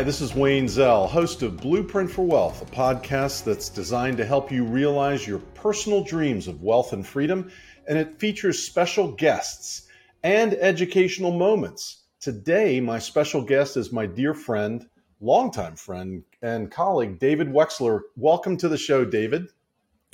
Hi, 0.00 0.04
this 0.04 0.22
is 0.22 0.34
Wayne 0.34 0.66
Zell, 0.66 1.06
host 1.06 1.42
of 1.42 1.58
Blueprint 1.58 2.10
for 2.10 2.24
Wealth, 2.24 2.62
a 2.62 2.74
podcast 2.74 3.44
that's 3.44 3.68
designed 3.68 4.16
to 4.16 4.24
help 4.24 4.50
you 4.50 4.64
realize 4.64 5.26
your 5.26 5.40
personal 5.40 6.02
dreams 6.02 6.48
of 6.48 6.62
wealth 6.62 6.94
and 6.94 7.06
freedom, 7.06 7.52
and 7.86 7.98
it 7.98 8.18
features 8.18 8.62
special 8.62 9.12
guests 9.12 9.88
and 10.22 10.54
educational 10.54 11.32
moments. 11.32 12.04
Today, 12.18 12.80
my 12.80 12.98
special 12.98 13.42
guest 13.42 13.76
is 13.76 13.92
my 13.92 14.06
dear 14.06 14.32
friend, 14.32 14.88
longtime 15.20 15.76
friend, 15.76 16.22
and 16.40 16.70
colleague, 16.70 17.18
David 17.18 17.48
Wexler. 17.48 18.00
Welcome 18.16 18.56
to 18.56 18.70
the 18.70 18.78
show, 18.78 19.04
David. 19.04 19.48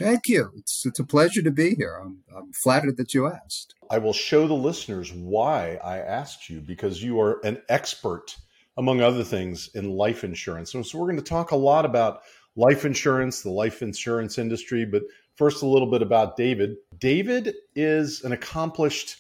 Thank 0.01 0.27
you. 0.27 0.51
It's, 0.57 0.85
it's 0.85 0.99
a 0.99 1.05
pleasure 1.05 1.43
to 1.43 1.53
be 1.53 1.77
here. 1.77 2.01
I'm, 2.03 2.25
I'm 2.37 2.53
flattered 2.53 2.97
that 2.97 3.15
you 3.15 3.29
asked. 3.29 3.77
I 3.89 3.99
will 3.99 4.13
show 4.13 4.49
the 4.49 4.55
listeners 4.55 5.13
why 5.13 5.79
I 5.85 5.99
asked 5.99 6.51
you 6.51 6.61
because 6.61 7.05
you 7.05 7.21
are 7.21 7.39
an 7.45 7.63
expert, 7.69 8.35
among 8.77 9.01
other 9.01 9.25
things, 9.25 9.71
in 9.75 9.91
life 9.91 10.25
insurance. 10.25 10.73
So, 10.73 10.83
so 10.83 10.99
we're 10.99 11.07
going 11.07 11.17
to 11.17 11.23
talk 11.23 11.51
a 11.51 11.57
lot 11.57 11.85
about 11.85 12.21
life 12.57 12.85
insurance, 12.85 13.43
the 13.43 13.51
life 13.51 13.83
insurance 13.83 14.39
industry. 14.39 14.85
But 14.85 15.03
first, 15.35 15.63
a 15.63 15.67
little 15.67 15.91
bit 15.91 16.03
about 16.03 16.37
David. 16.37 16.77
David 16.99 17.55
is 17.75 18.23
an 18.23 18.33
accomplished 18.33 19.17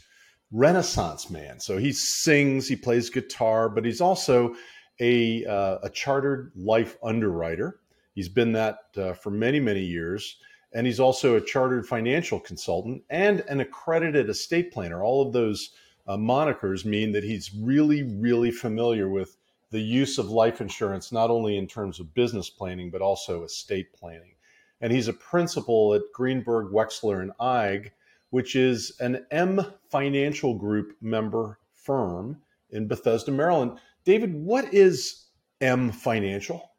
Renaissance 0.52 1.30
man. 1.30 1.58
So 1.60 1.76
he 1.76 1.92
sings, 1.92 2.68
he 2.68 2.76
plays 2.76 3.10
guitar, 3.10 3.68
but 3.68 3.84
he's 3.84 4.00
also 4.00 4.54
a, 5.00 5.44
uh, 5.44 5.78
a 5.82 5.90
chartered 5.90 6.52
life 6.54 6.96
underwriter. 7.02 7.80
He's 8.14 8.28
been 8.28 8.52
that 8.52 8.78
uh, 8.96 9.12
for 9.12 9.30
many, 9.30 9.60
many 9.60 9.82
years. 9.82 10.36
And 10.72 10.86
he's 10.86 11.00
also 11.00 11.36
a 11.36 11.40
chartered 11.40 11.86
financial 11.86 12.38
consultant 12.38 13.02
and 13.08 13.40
an 13.48 13.60
accredited 13.60 14.28
estate 14.28 14.72
planner. 14.72 15.02
All 15.02 15.26
of 15.26 15.32
those 15.32 15.70
uh, 16.06 16.16
monikers 16.16 16.84
mean 16.84 17.12
that 17.12 17.24
he's 17.24 17.54
really, 17.54 18.02
really 18.02 18.50
familiar 18.50 19.08
with 19.08 19.36
the 19.70 19.80
use 19.80 20.18
of 20.18 20.28
life 20.28 20.60
insurance, 20.60 21.12
not 21.12 21.30
only 21.30 21.56
in 21.56 21.66
terms 21.66 22.00
of 22.00 22.14
business 22.14 22.48
planning, 22.50 22.90
but 22.90 23.02
also 23.02 23.44
estate 23.44 23.92
planning. 23.92 24.34
And 24.80 24.92
he's 24.92 25.08
a 25.08 25.12
principal 25.12 25.94
at 25.94 26.02
Greenberg, 26.14 26.72
Wexler, 26.72 27.22
and 27.22 27.32
Eig, 27.40 27.90
which 28.30 28.54
is 28.56 28.92
an 29.00 29.24
M 29.30 29.64
Financial 29.90 30.54
Group 30.54 30.96
member 31.00 31.58
firm 31.74 32.38
in 32.70 32.86
Bethesda, 32.86 33.32
Maryland. 33.32 33.78
David, 34.04 34.34
what 34.34 34.72
is 34.72 35.26
M 35.60 35.90
Financial? 35.90 36.72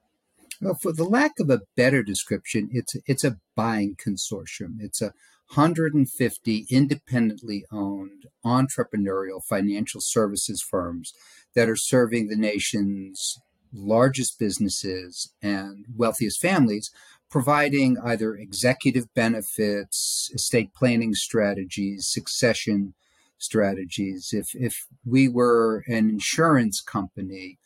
Well, 0.61 0.77
for 0.81 0.91
the 0.93 1.03
lack 1.03 1.33
of 1.39 1.49
a 1.49 1.61
better 1.75 2.03
description, 2.03 2.69
it's 2.71 2.95
it's 3.05 3.23
a 3.23 3.37
buying 3.55 3.95
consortium. 3.95 4.77
It's 4.79 5.01
a 5.01 5.13
150 5.53 6.65
independently 6.69 7.65
owned 7.71 8.25
entrepreneurial 8.45 9.41
financial 9.43 10.01
services 10.01 10.61
firms 10.61 11.13
that 11.55 11.69
are 11.69 11.75
serving 11.75 12.27
the 12.27 12.35
nation's 12.35 13.39
largest 13.73 14.39
businesses 14.39 15.33
and 15.41 15.85
wealthiest 15.95 16.41
families, 16.41 16.91
providing 17.29 17.97
either 18.03 18.35
executive 18.35 19.13
benefits, 19.13 20.29
estate 20.33 20.73
planning 20.73 21.13
strategies, 21.13 22.07
succession 22.07 22.93
strategies. 23.37 24.29
If 24.33 24.49
if 24.53 24.87
we 25.05 25.27
were 25.27 25.83
an 25.87 26.09
insurance 26.09 26.81
company, 26.81 27.57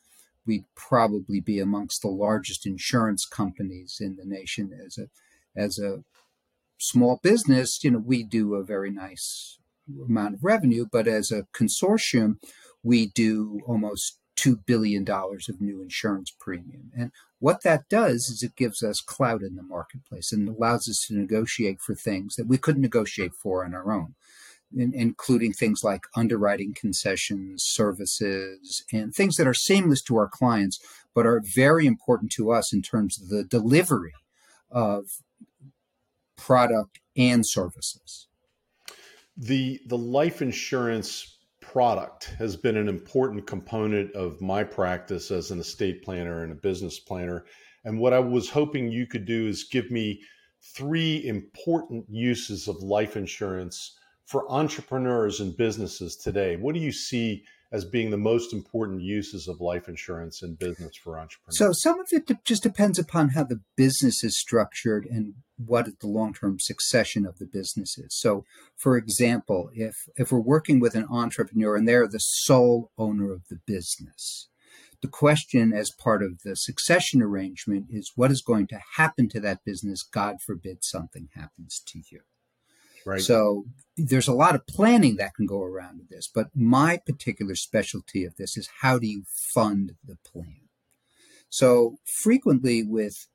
we'd 0.46 0.66
probably 0.76 1.40
be 1.40 1.60
amongst 1.60 2.02
the 2.02 2.10
largest 2.10 2.66
insurance 2.66 3.26
companies 3.26 3.98
in 4.00 4.16
the 4.16 4.26
nation 4.26 4.72
as 4.86 4.98
a 4.98 5.08
as 5.56 5.80
a 5.80 6.04
small 6.82 7.20
business 7.24 7.84
you 7.84 7.92
know 7.92 8.04
we 8.04 8.24
do 8.24 8.56
a 8.56 8.64
very 8.64 8.92
nice 8.92 9.60
amount 10.06 10.36
of 10.36 10.44
revenue 10.44 10.86
but 10.92 11.08
as 11.08 11.32
a 11.32 11.46
consortium 11.54 12.36
we 12.84 13.08
do 13.08 13.60
almost 13.68 14.18
$2 14.38 14.66
billion 14.66 15.08
of 15.08 15.62
new 15.62 15.82
insurance 15.82 16.34
premium. 16.40 16.92
And 16.98 17.12
what 17.40 17.64
that 17.64 17.88
does 17.90 18.28
is 18.30 18.42
it 18.42 18.56
gives 18.56 18.82
us 18.82 19.02
clout 19.02 19.42
in 19.44 19.56
the 19.56 19.64
marketplace 19.64 20.32
and 20.32 20.48
allows 20.48 20.90
us 20.90 21.06
to 21.08 21.16
negotiate 21.16 21.80
for 21.80 21.94
things 21.94 22.36
that 22.36 22.48
we 22.48 22.58
couldn't 22.58 22.82
negotiate 22.82 23.34
for 23.34 23.64
on 23.64 23.76
our 23.76 23.92
own 23.92 24.16
in, 24.76 24.94
including 24.96 25.54
things 25.54 25.84
like 25.84 26.06
underwriting 26.16 26.74
concessions, 26.74 27.64
services, 27.64 28.84
and 28.92 29.14
things 29.14 29.36
that 29.36 29.48
are 29.48 29.54
seamless 29.54 30.02
to 30.04 30.16
our 30.18 30.28
clients, 30.28 30.80
but 31.14 31.26
are 31.26 31.42
very 31.44 31.86
important 31.86 32.32
to 32.32 32.52
us 32.52 32.74
in 32.74 32.82
terms 32.82 33.22
of 33.22 33.30
the 33.30 33.44
delivery 33.44 34.14
of 34.72 35.06
product 36.42 37.00
and 37.16 37.46
services. 37.46 38.28
The 39.38 39.80
the 39.88 39.98
life 39.98 40.42
insurance 40.42 41.38
product 41.62 42.34
has 42.38 42.58
been 42.58 42.76
an 42.76 42.90
important 42.90 43.48
component 43.48 44.14
of 44.16 44.42
my 44.42 44.64
practice 44.64 45.32
as 45.32 45.52
an 45.52 45.60
estate 45.60 46.04
planner 46.04 46.44
and 46.44 46.52
a 46.52 46.56
business 46.56 47.00
planner. 47.00 47.46
And 47.86 48.00
what 48.00 48.14
I 48.14 48.20
was 48.20 48.50
hoping 48.50 48.92
you 48.92 49.06
could 49.06 49.26
do 49.26 49.48
is 49.48 49.64
give 49.64 49.92
me 49.92 50.22
three 50.62 51.26
important 51.26 52.06
uses 52.10 52.68
of 52.68 52.78
life 52.78 53.16
insurance 53.16 53.98
for 54.26 54.52
entrepreneurs 54.52 55.42
and 55.42 55.56
businesses 55.58 56.16
today, 56.16 56.56
what 56.56 56.74
do 56.74 56.82
you 56.82 56.92
see 56.92 57.44
as 57.72 57.86
being 57.86 58.12
the 58.12 58.18
most 58.18 58.54
important 58.54 59.02
uses 59.02 59.48
of 59.48 59.62
life 59.62 59.88
insurance 59.88 60.42
in 60.42 60.56
business 60.56 60.96
for 60.96 61.18
entrepreneurs? 61.18 61.58
So, 61.58 61.72
some 61.74 62.00
of 62.00 62.08
it 62.12 62.30
just 62.44 62.64
depends 62.64 63.00
upon 63.00 63.30
how 63.30 63.44
the 63.44 63.62
business 63.76 64.24
is 64.24 64.38
structured 64.38 65.06
and 65.06 65.36
what 65.58 65.88
the 66.00 66.08
long 66.08 66.34
term 66.34 66.58
succession 66.60 67.26
of 67.26 67.38
the 67.38 67.46
business 67.46 67.98
is. 67.98 68.18
So, 68.18 68.44
for 68.76 68.98
example, 68.98 69.70
if, 69.74 69.96
if 70.16 70.32
we're 70.32 70.40
working 70.40 70.80
with 70.80 70.96
an 70.96 71.08
entrepreneur 71.10 71.76
and 71.76 71.88
they're 71.88 72.08
the 72.08 72.20
sole 72.20 72.92
owner 72.98 73.32
of 73.32 73.44
the 73.50 73.60
business, 73.66 74.50
the 75.02 75.08
question 75.08 75.74
as 75.74 75.92
part 75.92 76.22
of 76.22 76.42
the 76.44 76.56
succession 76.56 77.22
arrangement 77.22 77.88
is 77.90 78.12
what 78.16 78.32
is 78.32 78.42
going 78.42 78.68
to 78.68 78.80
happen 78.98 79.30
to 79.30 79.40
that 79.40 79.66
business, 79.66 80.04
God 80.04 80.36
forbid 80.46 80.84
something 80.84 81.30
happens 81.34 81.82
to 81.88 82.02
you. 82.12 82.22
Right. 83.06 83.22
So 83.22 83.66
there's 83.98 84.28
a 84.28 84.34
lot 84.34 84.56
of 84.56 84.68
planning 84.68 85.18
that 85.18 85.34
can 85.36 85.46
go 85.46 85.62
around 85.62 86.00
with 86.00 86.10
this, 86.10 86.30
but 86.34 86.48
my 86.56 86.98
particular 87.06 87.56
specialty 87.56 88.24
of 88.26 88.36
this 88.38 88.58
is 88.58 88.70
how 88.82 89.00
do 89.00 89.08
you 89.08 89.24
fund 89.28 89.94
the 90.06 90.18
plan? 90.24 90.62
So 91.50 91.98
frequently 92.06 92.84
with 92.84 93.28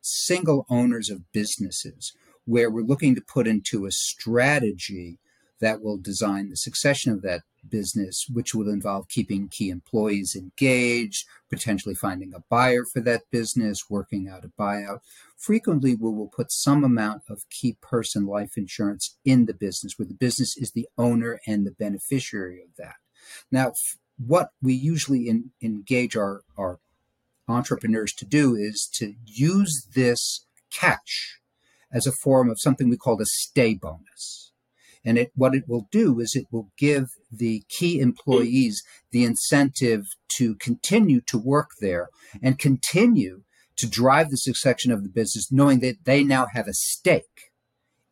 single 0.00 0.66
owners 0.68 1.08
of 1.08 1.32
businesses 1.32 2.12
where 2.44 2.70
we're 2.70 2.84
looking 2.84 3.14
to 3.14 3.20
put 3.22 3.46
into 3.46 3.86
a 3.86 3.92
strategy 3.92 5.18
that 5.60 5.80
will 5.80 5.96
design 5.96 6.50
the 6.50 6.56
succession 6.56 7.12
of 7.12 7.22
that 7.22 7.42
business, 7.68 8.26
which 8.32 8.54
will 8.54 8.68
involve 8.68 9.08
keeping 9.08 9.48
key 9.48 9.70
employees 9.70 10.36
engaged, 10.36 11.26
potentially 11.50 11.94
finding 11.94 12.32
a 12.34 12.42
buyer 12.48 12.84
for 12.84 13.00
that 13.00 13.22
business, 13.30 13.88
working 13.88 14.28
out 14.28 14.44
a 14.44 14.48
buyout. 14.60 15.00
Frequently, 15.36 15.94
we 15.94 16.10
will 16.10 16.28
put 16.28 16.52
some 16.52 16.84
amount 16.84 17.22
of 17.28 17.48
key 17.50 17.76
person 17.80 18.26
life 18.26 18.56
insurance 18.56 19.16
in 19.24 19.46
the 19.46 19.54
business, 19.54 19.98
where 19.98 20.06
the 20.06 20.14
business 20.14 20.56
is 20.56 20.72
the 20.72 20.88
owner 20.98 21.40
and 21.46 21.66
the 21.66 21.72
beneficiary 21.72 22.62
of 22.62 22.76
that. 22.76 22.96
Now, 23.50 23.72
what 24.18 24.50
we 24.60 24.74
usually 24.74 25.28
in, 25.28 25.50
engage 25.62 26.16
our, 26.16 26.42
our 26.56 26.78
entrepreneurs 27.48 28.12
to 28.14 28.24
do 28.24 28.54
is 28.54 28.88
to 28.94 29.14
use 29.24 29.88
this 29.94 30.46
cash 30.70 31.40
as 31.92 32.06
a 32.06 32.12
form 32.12 32.48
of 32.48 32.60
something 32.60 32.88
we 32.88 32.96
call 32.96 33.20
a 33.20 33.26
stay 33.26 33.74
bonus. 33.74 34.51
And 35.04 35.18
it, 35.18 35.32
what 35.34 35.54
it 35.54 35.64
will 35.68 35.88
do 35.90 36.20
is 36.20 36.34
it 36.34 36.46
will 36.50 36.70
give 36.78 37.10
the 37.30 37.64
key 37.68 38.00
employees 38.00 38.84
the 39.10 39.24
incentive 39.24 40.14
to 40.30 40.54
continue 40.56 41.20
to 41.22 41.38
work 41.38 41.70
there 41.80 42.08
and 42.40 42.58
continue 42.58 43.42
to 43.76 43.88
drive 43.88 44.30
the 44.30 44.36
succession 44.36 44.92
of 44.92 45.02
the 45.02 45.08
business, 45.08 45.50
knowing 45.50 45.80
that 45.80 46.04
they 46.04 46.22
now 46.22 46.46
have 46.52 46.68
a 46.68 46.74
stake 46.74 47.50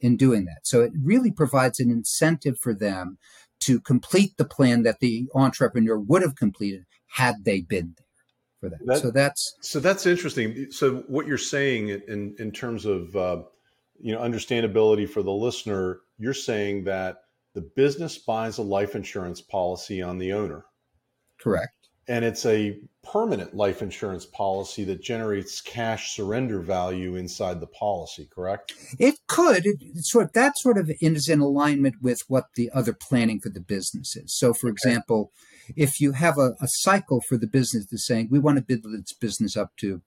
in 0.00 0.17
doing 0.17 0.47
that. 0.47 0.61
So 0.64 0.81
it 0.81 0.93
really 1.00 1.31
provides 1.31 1.79
an 1.79 1.91
incentive 1.91 2.59
for 2.59 2.75
them 2.75 3.19
to 3.61 3.81
complete 3.81 4.37
the 4.37 4.44
plan 4.44 4.82
that 4.82 5.00
the 5.00 5.29
entrepreneur 5.35 5.99
would 5.99 6.23
have 6.23 6.35
completed 6.35 6.87
had 7.06 7.44
they 7.44 7.61
been 7.61 7.94
there 7.97 8.06
for 8.61 8.69
that. 8.70 8.79
that 8.87 8.99
so 8.99 9.11
that's 9.11 9.56
so 9.61 9.81
that's 9.81 10.06
interesting. 10.06 10.70
So 10.70 11.05
what 11.09 11.26
you're 11.26 11.38
saying 11.38 11.88
in 11.88 12.35
in 12.38 12.53
terms 12.53 12.87
of 12.87 13.14
uh, 13.17 13.43
you 14.00 14.12
know 14.12 14.20
understandability 14.20 15.09
for 15.09 15.23
the 15.23 15.32
listener 15.32 16.00
you're 16.20 16.34
saying 16.34 16.84
that 16.84 17.22
the 17.55 17.62
business 17.62 18.19
buys 18.19 18.58
a 18.58 18.62
life 18.62 18.94
insurance 18.94 19.40
policy 19.40 20.02
on 20.02 20.19
the 20.19 20.32
owner. 20.32 20.64
Correct. 21.40 21.72
And 22.06 22.25
it's 22.25 22.44
a 22.44 22.78
permanent 23.02 23.55
life 23.55 23.82
insurance 23.82 24.26
policy 24.26 24.84
that 24.84 25.02
generates 25.02 25.61
cash 25.61 26.14
surrender 26.14 26.61
value 26.61 27.17
inside 27.17 27.61
the 27.61 27.67
policy 27.67 28.28
correct? 28.32 28.75
It 28.99 29.14
could. 29.26 29.64
It, 29.64 30.05
sort 30.05 30.34
that 30.34 30.52
sort 30.58 30.76
of 30.76 30.90
is 31.00 31.28
in 31.28 31.40
alignment 31.40 31.96
with 32.02 32.20
what 32.28 32.46
the 32.56 32.70
other 32.75 32.93
planning 32.93 33.40
for 33.40 33.49
the 33.49 33.61
business 33.61 34.16
is. 34.16 34.37
So 34.37 34.52
for 34.52 34.69
okay. 34.69 34.73
example 34.73 35.32
if 35.76 36.00
you 36.00 36.12
have 36.12 36.37
a, 36.37 36.56
a 36.61 36.66
cycle 36.66 37.20
for 37.28 37.37
the 37.37 37.46
business 37.46 37.87
that's 37.90 38.06
saying 38.06 38.28
we 38.31 38.38
want 38.38 38.58
to 38.58 38.62
build 38.62 38.93
this 38.93 39.12
business 39.14 39.56
up 39.56 39.76
to 39.78 40.02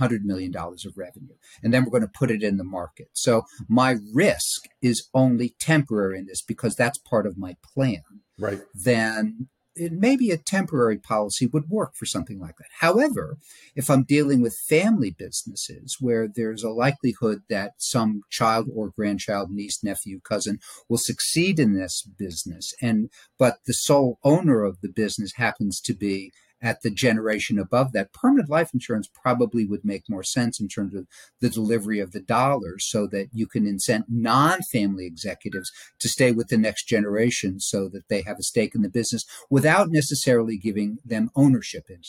$100 0.00 0.22
million 0.22 0.54
of 0.56 0.96
revenue. 0.96 1.34
And 1.62 1.72
then 1.72 1.84
we're 1.84 1.90
going 1.90 2.02
to 2.02 2.18
put 2.18 2.30
it 2.30 2.42
in 2.42 2.56
the 2.56 2.64
market. 2.64 3.08
So 3.12 3.42
my 3.68 3.96
risk 4.12 4.62
is 4.82 5.08
only 5.14 5.54
temporary 5.58 6.18
in 6.18 6.26
this 6.26 6.42
because 6.42 6.74
that's 6.74 6.98
part 6.98 7.26
of 7.26 7.38
my 7.38 7.56
plan. 7.74 8.02
Right. 8.38 8.60
Then 8.74 9.48
it 9.76 9.92
maybe 9.92 10.30
a 10.30 10.36
temporary 10.36 10.98
policy 10.98 11.46
would 11.46 11.68
work 11.68 11.94
for 11.94 12.06
something 12.06 12.38
like 12.38 12.56
that. 12.58 12.68
However, 12.80 13.38
if 13.74 13.90
I'm 13.90 14.04
dealing 14.04 14.40
with 14.40 14.56
family 14.68 15.10
businesses 15.10 15.96
where 16.00 16.28
there's 16.32 16.62
a 16.62 16.70
likelihood 16.70 17.42
that 17.48 17.72
some 17.78 18.22
child 18.30 18.68
or 18.72 18.90
grandchild, 18.96 19.50
niece, 19.50 19.82
nephew, 19.82 20.20
cousin 20.20 20.58
will 20.88 20.98
succeed 20.98 21.58
in 21.58 21.74
this 21.74 22.06
business 22.18 22.72
and 22.80 23.10
but 23.38 23.56
the 23.66 23.74
sole 23.74 24.18
owner 24.22 24.62
of 24.62 24.80
the 24.80 24.88
business 24.88 25.32
happens 25.36 25.80
to 25.80 25.94
be 25.94 26.32
at 26.62 26.82
the 26.82 26.90
generation 26.90 27.58
above 27.58 27.92
that, 27.92 28.12
permanent 28.12 28.48
life 28.48 28.72
insurance 28.72 29.06
probably 29.06 29.66
would 29.66 29.84
make 29.84 30.08
more 30.08 30.22
sense 30.22 30.58
in 30.58 30.68
terms 30.68 30.94
of 30.94 31.06
the 31.40 31.50
delivery 31.50 32.00
of 32.00 32.12
the 32.12 32.20
dollars 32.20 32.86
so 32.86 33.06
that 33.08 33.28
you 33.32 33.46
can 33.46 33.66
incent 33.66 34.04
non 34.08 34.60
family 34.72 35.06
executives 35.06 35.70
to 35.98 36.08
stay 36.08 36.32
with 36.32 36.48
the 36.48 36.56
next 36.56 36.84
generation 36.84 37.60
so 37.60 37.88
that 37.88 38.08
they 38.08 38.22
have 38.22 38.38
a 38.38 38.42
stake 38.42 38.74
in 38.74 38.82
the 38.82 38.88
business 38.88 39.24
without 39.50 39.90
necessarily 39.90 40.56
giving 40.56 40.98
them 41.04 41.30
ownership 41.36 41.90
in, 41.90 42.00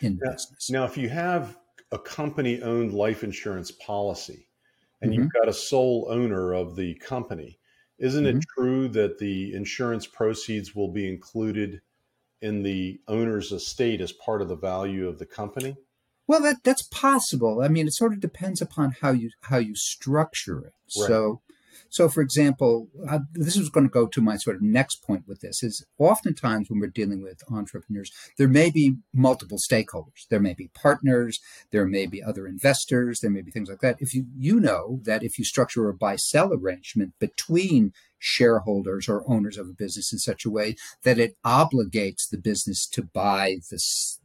in 0.00 0.16
the 0.16 0.24
now, 0.24 0.32
business. 0.32 0.70
Now, 0.70 0.84
if 0.84 0.96
you 0.96 1.08
have 1.10 1.58
a 1.92 1.98
company 1.98 2.62
owned 2.62 2.92
life 2.92 3.24
insurance 3.24 3.70
policy 3.70 4.48
and 5.00 5.10
mm-hmm. 5.10 5.22
you've 5.22 5.32
got 5.32 5.48
a 5.48 5.52
sole 5.52 6.08
owner 6.10 6.52
of 6.52 6.76
the 6.76 6.94
company, 6.94 7.58
isn't 7.98 8.24
mm-hmm. 8.24 8.38
it 8.38 8.44
true 8.56 8.88
that 8.88 9.18
the 9.18 9.54
insurance 9.54 10.06
proceeds 10.06 10.74
will 10.74 10.92
be 10.92 11.08
included 11.08 11.80
in 12.40 12.62
the 12.62 13.00
owner's 13.08 13.52
estate 13.52 14.00
as 14.00 14.12
part 14.12 14.42
of 14.42 14.48
the 14.48 14.56
value 14.56 15.08
of 15.08 15.18
the 15.18 15.26
company? 15.26 15.76
Well, 16.26 16.42
that 16.42 16.62
that's 16.62 16.82
possible. 16.82 17.62
I 17.62 17.68
mean, 17.68 17.86
it 17.86 17.94
sort 17.94 18.12
of 18.12 18.20
depends 18.20 18.60
upon 18.60 18.96
how 19.00 19.10
you 19.10 19.30
how 19.42 19.58
you 19.58 19.74
structure 19.74 20.58
it. 20.58 20.72
Right. 20.98 21.08
So, 21.08 21.40
so 21.88 22.08
for 22.08 22.20
example, 22.20 22.88
uh, 23.08 23.20
this 23.32 23.56
is 23.56 23.68
going 23.68 23.86
to 23.86 23.92
go 23.92 24.06
to 24.06 24.20
my 24.20 24.36
sort 24.36 24.56
of 24.56 24.62
next 24.62 25.02
point 25.02 25.24
with 25.26 25.40
this 25.40 25.62
is 25.62 25.84
oftentimes 25.98 26.68
when 26.68 26.80
we're 26.80 26.88
dealing 26.88 27.22
with 27.22 27.42
entrepreneurs, 27.50 28.12
there 28.36 28.48
may 28.48 28.70
be 28.70 28.96
multiple 29.12 29.58
stakeholders. 29.58 30.26
There 30.28 30.40
may 30.40 30.54
be 30.54 30.70
partners, 30.74 31.40
there 31.70 31.86
may 31.86 32.06
be 32.06 32.22
other 32.22 32.46
investors, 32.46 33.20
there 33.20 33.30
may 33.30 33.42
be 33.42 33.50
things 33.50 33.68
like 33.68 33.80
that. 33.80 33.96
If 34.00 34.14
you 34.14 34.26
you 34.36 34.60
know 34.60 35.00
that 35.04 35.22
if 35.22 35.38
you 35.38 35.44
structure 35.44 35.88
a 35.88 35.94
buy 35.94 36.16
sell 36.16 36.52
arrangement 36.52 37.14
between 37.18 37.92
shareholders 38.18 39.08
or 39.08 39.28
owners 39.30 39.56
of 39.56 39.68
a 39.68 39.72
business 39.72 40.12
in 40.12 40.18
such 40.18 40.44
a 40.44 40.50
way 40.50 40.74
that 41.04 41.18
it 41.18 41.36
obligates 41.44 42.28
the 42.28 42.38
business 42.38 42.86
to 42.86 43.02
buy 43.02 43.58
the, 43.70 43.80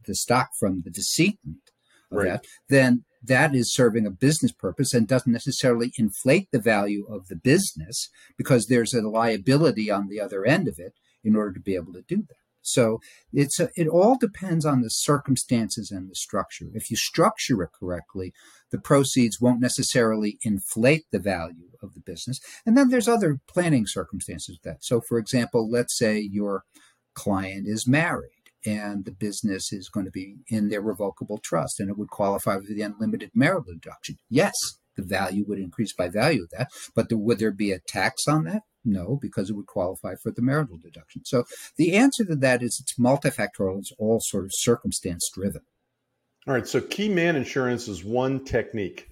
the 0.06 0.14
stock 0.14 0.50
from 0.58 0.82
the 0.82 0.90
decedent 0.90 1.70
right. 2.10 2.24
that, 2.24 2.44
then 2.68 3.04
that 3.26 3.54
is 3.54 3.74
serving 3.74 4.06
a 4.06 4.10
business 4.10 4.52
purpose 4.52 4.92
and 4.92 5.08
doesn't 5.08 5.32
necessarily 5.32 5.92
inflate 5.96 6.48
the 6.52 6.60
value 6.60 7.06
of 7.08 7.28
the 7.28 7.36
business 7.36 8.08
because 8.36 8.66
there's 8.66 8.94
a 8.94 9.06
liability 9.08 9.90
on 9.90 10.08
the 10.08 10.20
other 10.20 10.44
end 10.44 10.68
of 10.68 10.78
it 10.78 10.94
in 11.22 11.36
order 11.36 11.52
to 11.52 11.60
be 11.60 11.74
able 11.74 11.92
to 11.92 12.02
do 12.02 12.18
that. 12.18 12.36
So 12.66 13.00
it's 13.32 13.60
a, 13.60 13.68
it 13.76 13.88
all 13.88 14.16
depends 14.18 14.64
on 14.64 14.80
the 14.80 14.88
circumstances 14.88 15.90
and 15.90 16.10
the 16.10 16.14
structure. 16.14 16.66
If 16.72 16.90
you 16.90 16.96
structure 16.96 17.62
it 17.62 17.70
correctly, 17.78 18.32
the 18.70 18.80
proceeds 18.80 19.40
won't 19.40 19.60
necessarily 19.60 20.38
inflate 20.42 21.04
the 21.12 21.18
value 21.18 21.68
of 21.82 21.92
the 21.92 22.00
business. 22.00 22.40
And 22.64 22.76
then 22.76 22.88
there's 22.88 23.08
other 23.08 23.38
planning 23.46 23.84
circumstances 23.86 24.58
that. 24.64 24.82
So, 24.82 25.02
for 25.02 25.18
example, 25.18 25.70
let's 25.70 25.96
say 25.96 26.18
your 26.18 26.64
client 27.14 27.66
is 27.68 27.86
married 27.86 28.30
and 28.64 29.04
the 29.04 29.12
business 29.12 29.72
is 29.72 29.88
going 29.88 30.06
to 30.06 30.12
be 30.12 30.36
in 30.48 30.68
their 30.68 30.80
revocable 30.80 31.38
trust 31.38 31.80
and 31.80 31.90
it 31.90 31.98
would 31.98 32.08
qualify 32.08 32.56
for 32.56 32.72
the 32.72 32.82
unlimited 32.82 33.30
marital 33.34 33.74
deduction. 33.74 34.18
Yes, 34.28 34.54
the 34.96 35.02
value 35.02 35.44
would 35.46 35.58
increase 35.58 35.92
by 35.92 36.08
value 36.08 36.42
of 36.44 36.50
that, 36.50 36.68
but 36.94 37.08
there, 37.08 37.18
would 37.18 37.38
there 37.38 37.50
be 37.50 37.72
a 37.72 37.80
tax 37.80 38.26
on 38.28 38.44
that? 38.44 38.62
No, 38.84 39.18
because 39.20 39.48
it 39.48 39.54
would 39.54 39.66
qualify 39.66 40.14
for 40.22 40.30
the 40.30 40.42
marital 40.42 40.76
deduction. 40.76 41.24
So 41.24 41.44
the 41.76 41.94
answer 41.94 42.24
to 42.26 42.36
that 42.36 42.62
is 42.62 42.78
it's 42.80 42.98
multifactorial. 42.98 43.78
It's 43.78 43.92
all 43.98 44.20
sort 44.20 44.44
of 44.44 44.50
circumstance 44.52 45.30
driven. 45.32 45.62
All 46.46 46.52
right. 46.52 46.66
So 46.66 46.80
key 46.80 47.08
man 47.08 47.36
insurance 47.36 47.88
is 47.88 48.04
one 48.04 48.44
technique. 48.44 49.08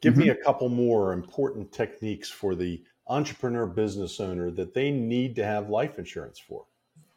Give 0.00 0.14
mm-hmm. 0.14 0.22
me 0.22 0.28
a 0.28 0.36
couple 0.36 0.68
more 0.68 1.12
important 1.12 1.72
techniques 1.72 2.30
for 2.30 2.54
the 2.54 2.82
entrepreneur 3.08 3.66
business 3.66 4.20
owner 4.20 4.50
that 4.52 4.74
they 4.74 4.90
need 4.90 5.34
to 5.36 5.44
have 5.44 5.68
life 5.68 5.98
insurance 5.98 6.38
for. 6.38 6.64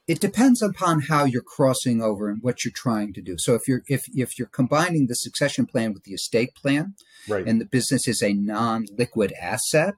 It 0.07 0.19
depends 0.19 0.61
upon 0.61 1.01
how 1.01 1.25
you're 1.25 1.41
crossing 1.41 2.01
over 2.01 2.29
and 2.29 2.39
what 2.41 2.63
you're 2.63 2.71
trying 2.75 3.11
to 3.13 3.21
do. 3.21 3.35
So 3.37 3.55
if 3.55 3.67
you're 3.67 3.81
if 3.87 4.05
if 4.13 4.37
you're 4.37 4.47
combining 4.47 5.07
the 5.07 5.15
succession 5.15 5.65
plan 5.65 5.93
with 5.93 6.03
the 6.03 6.13
estate 6.13 6.53
plan, 6.55 6.93
right. 7.27 7.45
and 7.47 7.59
the 7.59 7.65
business 7.65 8.07
is 8.07 8.21
a 8.21 8.33
non-liquid 8.33 9.33
asset, 9.41 9.95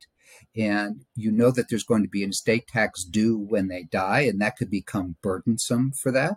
and 0.56 1.04
you 1.16 1.32
know 1.32 1.52
that 1.52 1.66
there's 1.70 1.84
going 1.84 2.04
to 2.04 2.10
be 2.10 2.24
an 2.24 2.30
estate 2.30 2.68
tax 2.68 3.04
due 3.04 3.38
when 3.38 3.68
they 3.68 3.84
die, 3.84 4.22
and 4.22 4.40
that 4.40 4.56
could 4.56 4.70
become 4.70 5.18
burdensome 5.22 5.92
for 5.92 6.12
that. 6.12 6.36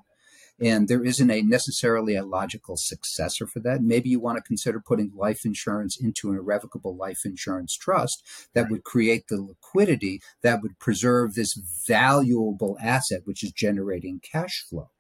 And 0.60 0.88
there 0.88 1.04
isn't 1.04 1.30
a 1.30 1.42
necessarily 1.42 2.14
a 2.14 2.24
logical 2.24 2.76
successor 2.76 3.46
for 3.46 3.60
that. 3.60 3.82
Maybe 3.82 4.10
you 4.10 4.20
want 4.20 4.36
to 4.36 4.42
consider 4.42 4.80
putting 4.80 5.12
life 5.14 5.44
insurance 5.44 5.98
into 5.98 6.30
an 6.30 6.36
irrevocable 6.36 6.94
life 6.94 7.24
insurance 7.24 7.74
trust 7.76 8.22
that 8.54 8.70
would 8.70 8.84
create 8.84 9.28
the 9.28 9.40
liquidity 9.40 10.20
that 10.42 10.60
would 10.62 10.78
preserve 10.78 11.34
this 11.34 11.54
valuable 11.86 12.76
asset, 12.80 13.22
which 13.24 13.42
is 13.42 13.52
generating 13.52 14.20
cash 14.20 14.64
flow 14.68 14.90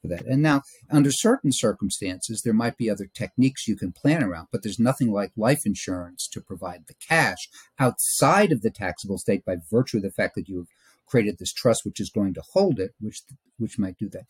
for 0.00 0.08
that. 0.08 0.24
And 0.26 0.42
now, 0.42 0.62
under 0.90 1.10
certain 1.10 1.52
circumstances, 1.52 2.42
there 2.42 2.54
might 2.54 2.76
be 2.76 2.88
other 2.88 3.06
techniques 3.12 3.68
you 3.68 3.76
can 3.76 3.92
plan 3.92 4.22
around, 4.22 4.48
but 4.50 4.62
there's 4.62 4.78
nothing 4.78 5.10
like 5.10 5.32
life 5.36 5.66
insurance 5.66 6.28
to 6.28 6.40
provide 6.40 6.84
the 6.86 6.94
cash 6.94 7.48
outside 7.78 8.52
of 8.52 8.62
the 8.62 8.70
taxable 8.70 9.16
estate 9.16 9.44
by 9.44 9.56
virtue 9.70 9.98
of 9.98 10.02
the 10.02 10.10
fact 10.10 10.34
that 10.36 10.48
you've 10.48 10.68
created 11.10 11.36
this 11.38 11.52
trust 11.52 11.84
which 11.84 12.00
is 12.00 12.10
going 12.10 12.34
to 12.34 12.42
hold 12.52 12.78
it, 12.78 12.92
which 13.00 13.22
which 13.58 13.78
might 13.78 13.98
do 13.98 14.08
that. 14.10 14.24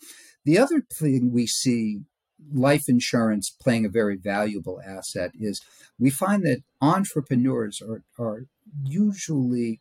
The 0.45 0.59
other 0.59 0.83
thing 0.93 1.31
we 1.33 1.47
see 1.47 2.01
life 2.53 2.85
insurance 2.89 3.55
playing 3.61 3.85
a 3.85 3.91
very 3.91 4.17
valuable 4.17 4.81
asset 4.87 5.33
is 5.39 5.61
we 5.99 6.11
find 6.11 6.43
that 6.45 6.63
entrepreneurs 6.81 7.83
are, 7.83 8.03
are 8.19 8.47
usually 8.83 9.81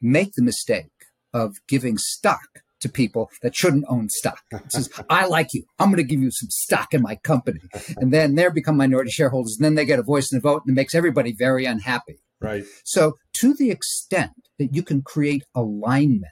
make 0.00 0.32
the 0.32 0.42
mistake 0.42 0.90
of 1.32 1.56
giving 1.68 1.98
stock 1.98 2.62
to 2.80 2.88
people 2.88 3.30
that 3.42 3.54
shouldn't 3.54 3.84
own 3.88 4.08
stock. 4.08 4.40
It 4.50 4.72
says, 4.72 4.90
I 5.10 5.26
like 5.26 5.48
you. 5.52 5.64
I'm 5.78 5.90
going 5.90 6.02
to 6.02 6.02
give 6.02 6.20
you 6.20 6.30
some 6.30 6.48
stock 6.50 6.94
in 6.94 7.02
my 7.02 7.16
company. 7.16 7.60
And 7.98 8.12
then 8.12 8.34
they 8.34 8.48
become 8.48 8.76
minority 8.76 9.10
shareholders. 9.10 9.56
And 9.58 9.64
then 9.64 9.74
they 9.74 9.84
get 9.84 9.98
a 9.98 10.02
voice 10.02 10.32
in 10.32 10.38
the 10.38 10.42
vote 10.42 10.62
and 10.66 10.72
it 10.72 10.80
makes 10.80 10.94
everybody 10.94 11.34
very 11.36 11.66
unhappy. 11.66 12.16
Right. 12.40 12.64
So 12.84 13.16
to 13.34 13.54
the 13.54 13.70
extent 13.70 14.32
that 14.58 14.74
you 14.74 14.82
can 14.82 15.02
create 15.02 15.44
alignment 15.54 16.24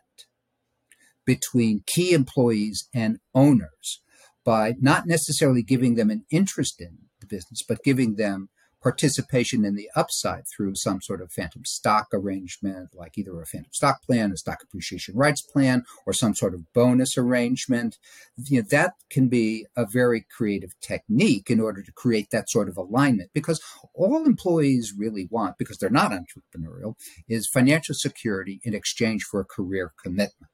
between 1.26 1.82
key 1.86 2.12
employees 2.12 2.88
and 2.94 3.18
owners 3.34 4.00
by 4.44 4.74
not 4.80 5.06
necessarily 5.06 5.62
giving 5.62 5.94
them 5.94 6.08
an 6.08 6.24
interest 6.30 6.80
in 6.80 6.96
the 7.20 7.26
business, 7.26 7.62
but 7.68 7.84
giving 7.84 8.16
them 8.16 8.48
participation 8.82 9.64
in 9.64 9.74
the 9.74 9.90
upside 9.96 10.44
through 10.46 10.74
some 10.74 11.00
sort 11.00 11.20
of 11.20 11.32
phantom 11.32 11.64
stock 11.64 12.08
arrangement, 12.12 12.90
like 12.94 13.18
either 13.18 13.40
a 13.40 13.46
phantom 13.46 13.72
stock 13.72 14.02
plan, 14.02 14.32
a 14.32 14.36
stock 14.36 14.62
appreciation 14.62 15.16
rights 15.16 15.42
plan, 15.42 15.84
or 16.06 16.12
some 16.12 16.34
sort 16.34 16.54
of 16.54 16.72
bonus 16.72 17.18
arrangement. 17.18 17.98
You 18.36 18.60
know, 18.60 18.68
that 18.70 18.94
can 19.10 19.28
be 19.28 19.66
a 19.76 19.86
very 19.86 20.24
creative 20.36 20.78
technique 20.80 21.50
in 21.50 21.60
order 21.60 21.82
to 21.82 21.92
create 21.92 22.30
that 22.30 22.50
sort 22.50 22.68
of 22.68 22.76
alignment 22.76 23.30
because 23.34 23.60
all 23.94 24.24
employees 24.24 24.94
really 24.96 25.28
want, 25.30 25.58
because 25.58 25.78
they're 25.78 25.90
not 25.90 26.12
entrepreneurial, 26.12 26.94
is 27.28 27.48
financial 27.48 27.94
security 27.94 28.60
in 28.62 28.74
exchange 28.74 29.24
for 29.24 29.40
a 29.40 29.44
career 29.44 29.92
commitment. 30.02 30.50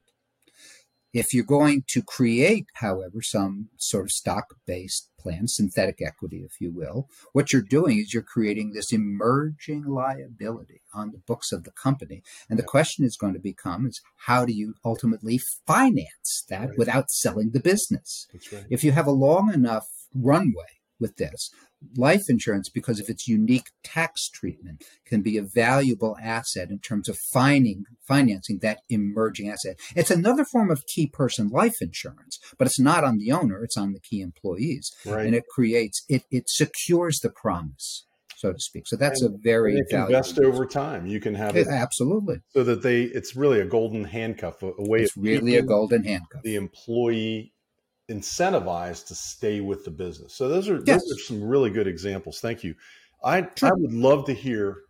If 1.14 1.33
you're 1.33 1.44
going 1.44 1.85
to 1.88 2.02
create, 2.02 2.66
however, 2.75 3.23
some 3.23 3.68
sort 3.78 4.06
of 4.06 4.11
stock 4.11 4.56
based 4.66 5.09
plan, 5.18 5.47
synthetic 5.47 6.00
equity, 6.04 6.42
if 6.44 6.61
you 6.61 6.71
will, 6.71 7.09
what 7.33 7.52
you're 7.52 7.62
doing 7.62 7.99
is 7.99 8.12
you're 8.12 8.23
creating 8.23 8.73
this 8.73 8.92
emerging 8.92 9.85
liability 9.85 10.83
on 10.92 11.12
the 11.12 11.23
books 11.26 11.52
of 11.52 11.62
the 11.62 11.71
company. 11.71 12.23
And 12.50 12.59
the 12.59 12.64
question 12.64 13.04
is 13.04 13.16
going 13.16 13.33
to 13.33 13.38
become 13.38 13.87
is 13.87 14.02
how 14.26 14.44
do 14.44 14.52
you 14.52 14.75
ultimately 14.85 15.40
finance 15.66 16.44
that 16.50 16.71
right. 16.71 16.78
without 16.78 17.11
selling 17.11 17.50
the 17.52 17.61
business? 17.61 18.26
Right. 18.52 18.66
If 18.68 18.83
you 18.83 18.90
have 18.90 19.06
a 19.06 19.12
long 19.12 19.54
enough 19.54 19.87
runway 20.12 20.80
with 20.99 21.16
this, 21.16 21.50
life 21.97 22.23
insurance, 22.29 22.69
because 22.69 23.00
of 23.00 23.09
its 23.09 23.29
unique 23.29 23.69
tax 23.83 24.29
treatment, 24.29 24.83
can 25.07 25.23
be 25.23 25.38
a 25.38 25.43
valuable 25.43 26.17
asset 26.23 26.71
in 26.71 26.79
terms 26.79 27.09
of 27.09 27.19
finding, 27.33 27.85
financing 28.07 28.59
that 28.62 28.81
emerging 28.88 29.49
asset. 29.49 29.79
It's 29.95 30.11
another 30.11 30.45
form 30.45 30.71
of 30.71 30.87
key 30.87 31.07
person 31.07 31.49
life 31.49 31.76
insurance, 31.81 32.38
but 32.59 32.67
it's 32.67 32.81
not 32.81 33.05
on 33.05 33.19
the 33.19 33.33
owner, 33.33 33.62
it's 33.62 33.76
on 33.76 33.93
the 33.93 34.00
key 34.00 34.21
employees. 34.21 34.91
Right. 35.07 35.26
And 35.26 35.35
it 35.35 35.45
creates, 35.55 36.05
it, 36.09 36.25
it 36.31 36.49
secures 36.49 37.21
the 37.23 37.31
promise. 37.31 38.07
So 38.37 38.53
to 38.53 38.59
speak. 38.59 38.87
So 38.87 38.97
that's 38.97 39.23
and, 39.23 39.35
a 39.35 39.38
very 39.43 39.76
and 39.79 39.88
can 39.88 40.03
invest 40.03 40.38
over 40.38 40.67
time. 40.67 41.07
You 41.07 41.19
can 41.19 41.35
have 41.35 41.57
it 41.57 41.67
absolutely 41.67 42.41
so 42.50 42.62
that 42.64 42.83
they. 42.83 43.05
It's 43.05 43.35
really 43.35 43.61
a 43.61 43.64
golden 43.64 44.05
handcuff, 44.05 44.62
a, 44.62 44.67
a 44.67 44.87
way. 44.87 45.03
It's 45.03 45.17
really 45.17 45.57
a 45.57 45.62
golden 45.62 46.05
handcuff. 46.05 46.43
The 46.43 46.57
employee 46.57 47.53
incentivized 48.11 49.06
to 49.06 49.14
stay 49.14 49.61
with 49.61 49.84
the 49.84 49.90
business. 49.90 50.34
So 50.34 50.49
those 50.49 50.68
are 50.68 50.82
yes. 50.84 51.02
those 51.02 51.12
are 51.12 51.23
some 51.23 51.42
really 51.42 51.70
good 51.70 51.87
examples. 51.87 52.40
Thank 52.40 52.64
you. 52.64 52.75
I 53.23 53.49
sure. 53.56 53.70
I 53.70 53.73
would 53.73 53.92
love 53.92 54.26
to 54.26 54.34
hear 54.34 54.82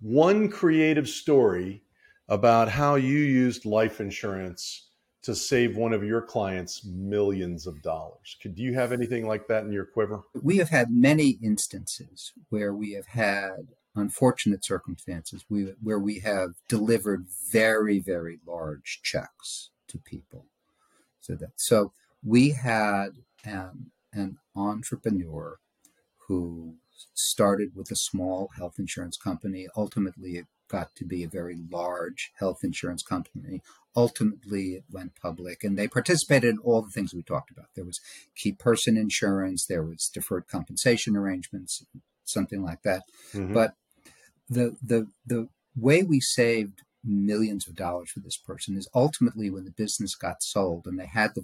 one 0.00 0.48
creative 0.48 1.08
story 1.08 1.82
about 2.28 2.68
how 2.68 2.94
you 2.94 3.18
used 3.18 3.66
life 3.66 4.00
insurance 4.00 4.88
to 5.22 5.34
save 5.34 5.76
one 5.76 5.92
of 5.92 6.02
your 6.02 6.20
clients 6.20 6.84
millions 6.84 7.66
of 7.66 7.80
dollars. 7.82 8.36
Could 8.42 8.58
you 8.58 8.74
have 8.74 8.90
anything 8.90 9.26
like 9.26 9.46
that 9.46 9.64
in 9.64 9.72
your 9.72 9.84
quiver? 9.84 10.22
We 10.42 10.56
have 10.56 10.70
had 10.70 10.90
many 10.90 11.38
instances 11.42 12.32
where 12.48 12.74
we 12.74 12.92
have 12.92 13.06
had 13.06 13.68
unfortunate 13.94 14.64
circumstances 14.64 15.44
we, 15.48 15.74
where 15.82 15.98
we 15.98 16.18
have 16.20 16.50
delivered 16.68 17.26
very, 17.50 18.00
very 18.00 18.40
large 18.46 19.00
checks 19.02 19.70
to 19.88 19.98
people. 19.98 20.46
So 21.20 21.36
that 21.36 21.50
so 21.54 21.92
we 22.24 22.50
had 22.50 23.10
um, 23.46 23.90
an 24.12 24.38
entrepreneur 24.54 25.58
who 26.28 26.76
started 27.14 27.72
with 27.74 27.90
a 27.90 27.96
small 27.96 28.50
health 28.56 28.74
insurance 28.78 29.16
company. 29.16 29.66
Ultimately, 29.76 30.32
it 30.36 30.46
got 30.68 30.94
to 30.96 31.04
be 31.04 31.22
a 31.22 31.28
very 31.28 31.56
large 31.70 32.32
health 32.38 32.60
insurance 32.62 33.02
company. 33.02 33.60
Ultimately, 33.94 34.74
it 34.76 34.84
went 34.90 35.16
public, 35.20 35.62
and 35.62 35.76
they 35.76 35.88
participated 35.88 36.50
in 36.50 36.58
all 36.58 36.80
the 36.80 36.90
things 36.90 37.12
we 37.12 37.22
talked 37.22 37.50
about. 37.50 37.66
There 37.74 37.84
was 37.84 38.00
key 38.34 38.52
person 38.52 38.96
insurance, 38.96 39.66
there 39.66 39.82
was 39.82 40.10
deferred 40.12 40.48
compensation 40.48 41.16
arrangements, 41.16 41.84
something 42.24 42.62
like 42.62 42.82
that. 42.82 43.02
Mm-hmm. 43.34 43.52
But 43.52 43.74
the 44.48 44.76
the 44.82 45.08
the 45.26 45.48
way 45.76 46.02
we 46.02 46.20
saved 46.20 46.82
millions 47.04 47.66
of 47.66 47.74
dollars 47.74 48.10
for 48.10 48.20
this 48.20 48.36
person 48.36 48.76
is 48.76 48.88
ultimately 48.94 49.50
when 49.50 49.64
the 49.64 49.70
business 49.70 50.14
got 50.14 50.42
sold 50.42 50.86
and 50.86 50.98
they 50.98 51.06
had 51.06 51.34
the 51.34 51.42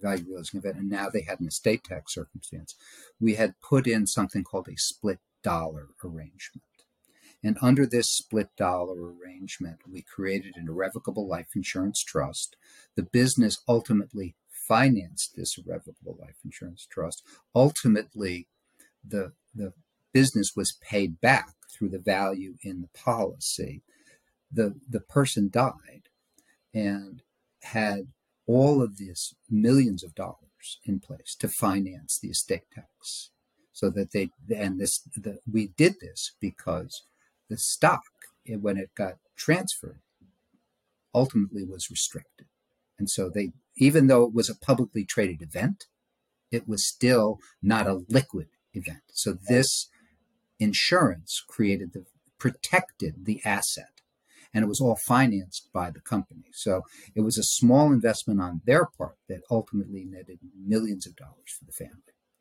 value 0.00 0.24
realizing 0.26 0.58
event 0.58 0.76
and 0.76 0.88
now 0.88 1.08
they 1.08 1.22
had 1.22 1.40
an 1.40 1.48
estate 1.48 1.84
tax 1.84 2.14
circumstance, 2.14 2.74
we 3.20 3.34
had 3.34 3.60
put 3.60 3.86
in 3.86 4.06
something 4.06 4.44
called 4.44 4.68
a 4.68 4.76
split 4.76 5.18
dollar 5.42 5.88
arrangement. 6.04 6.62
And 7.42 7.58
under 7.60 7.84
this 7.84 8.08
split 8.08 8.48
dollar 8.56 9.12
arrangement, 9.12 9.80
we 9.90 10.02
created 10.02 10.56
an 10.56 10.68
irrevocable 10.68 11.28
life 11.28 11.48
insurance 11.54 12.02
trust. 12.02 12.56
The 12.96 13.02
business 13.02 13.60
ultimately 13.68 14.34
financed 14.50 15.36
this 15.36 15.58
irrevocable 15.58 16.16
life 16.18 16.36
insurance 16.44 16.86
trust. 16.90 17.22
Ultimately, 17.54 18.48
the, 19.06 19.32
the 19.54 19.74
business 20.12 20.52
was 20.56 20.78
paid 20.80 21.20
back 21.20 21.50
through 21.70 21.90
the 21.90 21.98
value 21.98 22.54
in 22.62 22.80
the 22.80 22.98
policy 22.98 23.82
the 24.54 24.74
the 24.88 25.00
person 25.00 25.48
died 25.50 26.08
and 26.72 27.22
had 27.62 28.08
all 28.46 28.82
of 28.82 28.98
these 28.98 29.34
millions 29.50 30.04
of 30.04 30.14
dollars 30.14 30.78
in 30.84 31.00
place 31.00 31.34
to 31.38 31.48
finance 31.48 32.18
the 32.20 32.28
estate 32.28 32.64
tax 32.74 33.30
so 33.72 33.90
that 33.90 34.12
they 34.12 34.30
and 34.54 34.80
this 34.80 35.00
the, 35.16 35.38
we 35.50 35.68
did 35.76 35.94
this 36.00 36.32
because 36.40 37.02
the 37.48 37.58
stock 37.58 38.02
when 38.60 38.76
it 38.76 38.90
got 38.94 39.14
transferred 39.36 40.00
ultimately 41.14 41.64
was 41.64 41.90
restricted. 41.90 42.46
And 42.98 43.08
so 43.08 43.28
they 43.28 43.50
even 43.76 44.06
though 44.06 44.24
it 44.24 44.34
was 44.34 44.48
a 44.48 44.54
publicly 44.54 45.04
traded 45.04 45.42
event 45.42 45.86
it 46.50 46.68
was 46.68 46.86
still 46.86 47.38
not 47.60 47.86
a 47.86 48.04
liquid 48.08 48.46
event. 48.74 49.02
So 49.12 49.36
this 49.48 49.88
insurance 50.60 51.42
created 51.48 51.92
the 51.92 52.04
protected 52.38 53.24
the 53.24 53.40
asset 53.44 53.93
and 54.54 54.62
it 54.62 54.68
was 54.68 54.80
all 54.80 54.96
financed 54.96 55.70
by 55.72 55.90
the 55.90 56.00
company. 56.00 56.44
So 56.52 56.82
it 57.14 57.20
was 57.20 57.36
a 57.36 57.42
small 57.42 57.92
investment 57.92 58.40
on 58.40 58.62
their 58.64 58.86
part 58.86 59.16
that 59.28 59.42
ultimately 59.50 60.04
netted 60.04 60.38
millions 60.56 61.06
of 61.06 61.16
dollars 61.16 61.58
for 61.58 61.64
the 61.64 61.72
family. 61.72 61.98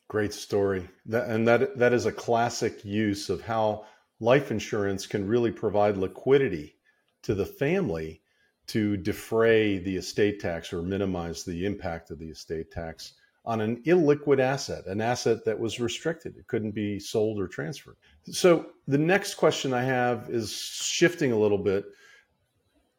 Great 0.08 0.34
story. 0.34 0.88
That, 1.08 1.28
and 1.28 1.48
that 1.48 1.78
that 1.80 1.92
is 1.92 2.06
a 2.06 2.12
classic 2.12 2.86
use 2.86 3.30
of 3.30 3.42
how 3.42 3.86
life 4.20 4.52
insurance 4.52 5.08
can 5.08 5.28
really 5.28 5.52
provide 5.52 5.98
liquidity 5.98 6.76
to 7.24 7.34
the 7.34 7.46
family 7.46 8.22
to 8.68 8.96
defray 8.96 9.80
the 9.80 9.98
estate 9.98 10.40
tax 10.40 10.72
or 10.72 10.82
minimize 10.82 11.44
the 11.44 11.66
impact 11.66 12.12
of 12.12 12.20
the 12.20 12.30
estate 12.30 12.72
tax 12.72 13.14
on 13.46 13.60
an 13.60 13.82
illiquid 13.84 14.40
asset, 14.40 14.86
an 14.88 15.02
asset 15.02 15.44
that 15.44 15.60
was 15.60 15.80
restricted. 15.80 16.38
It 16.38 16.48
couldn't 16.48 16.72
be 16.72 17.00
sold 17.00 17.40
or 17.40 17.48
transferred. 17.48 17.98
So 18.32 18.68
the 18.88 18.98
next 18.98 19.36
question 19.36 19.74
I 19.74 19.84
have 19.84 20.30
is 20.30 20.54
shifting 20.54 21.34
a 21.34 21.38
little 21.38 21.58
bit 21.58 21.86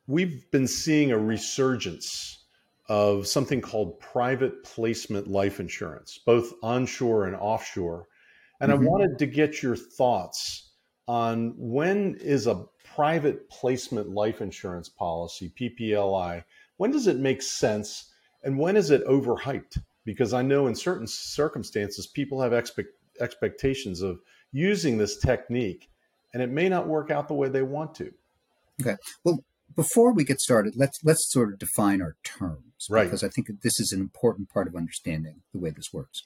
we've 0.07 0.51
been 0.51 0.67
seeing 0.67 1.13
a 1.13 1.19
resurgence 1.19 2.45
of 2.89 3.27
something 3.27 3.61
called 3.61 3.99
private 4.01 4.63
placement 4.65 5.27
life 5.27 5.61
insurance, 5.61 6.19
both 6.19 6.53
onshore 6.63 7.27
and 7.27 7.37
offshore. 7.37 8.07
And 8.61 8.71
mm-hmm. 8.71 8.83
I 8.83 8.87
wanted 8.87 9.19
to 9.19 9.27
get 9.27 9.63
your 9.63 9.77
thoughts 9.77 10.71
on 11.09 11.55
when 11.57 12.17
is 12.17 12.47
a 12.47 12.65
private 12.95 13.49
placement 13.49 14.11
life 14.11 14.41
insurance 14.41 14.89
policy, 14.89 15.53
PPLI, 15.59 16.45
when 16.77 16.91
does 16.91 17.07
it 17.07 17.19
make 17.19 17.43
sense 17.43 18.13
and 18.43 18.59
when 18.59 18.77
is 18.77 18.91
it 18.91 19.07
overhyped? 19.07 19.79
Because 20.05 20.35
I 20.35 20.43
know 20.43 20.67
in 20.67 20.75
certain 20.75 21.07
circumstances, 21.07 22.07
people 22.07 22.41
have 22.43 22.53
expect, 22.53 22.91
expectations 23.21 24.03
of 24.03 24.21
using 24.53 24.99
this 24.99 25.17
technique 25.19 25.89
and 26.35 26.43
it 26.43 26.51
may 26.51 26.69
not 26.69 26.87
work 26.87 27.11
out 27.11 27.29
the 27.29 27.35
way 27.35 27.49
they 27.49 27.63
want 27.63 27.95
to. 27.95 28.13
Okay. 28.81 28.97
Well, 29.25 29.43
before 29.77 30.13
we 30.13 30.25
get 30.25 30.41
started, 30.41 30.75
let's 30.77 30.99
let's 31.05 31.31
sort 31.31 31.53
of 31.53 31.59
define 31.59 32.01
our 32.03 32.17
terms, 32.25 32.87
right? 32.89 33.05
Because 33.05 33.25
I 33.25 33.29
think 33.29 33.49
this 33.63 33.81
is 33.81 33.93
an 33.93 34.01
important 34.01 34.49
part 34.49 34.69
of 34.69 34.77
understanding 34.77 35.43
the 35.53 35.59
way 35.59 35.71
this 35.71 35.93
works. 35.93 36.23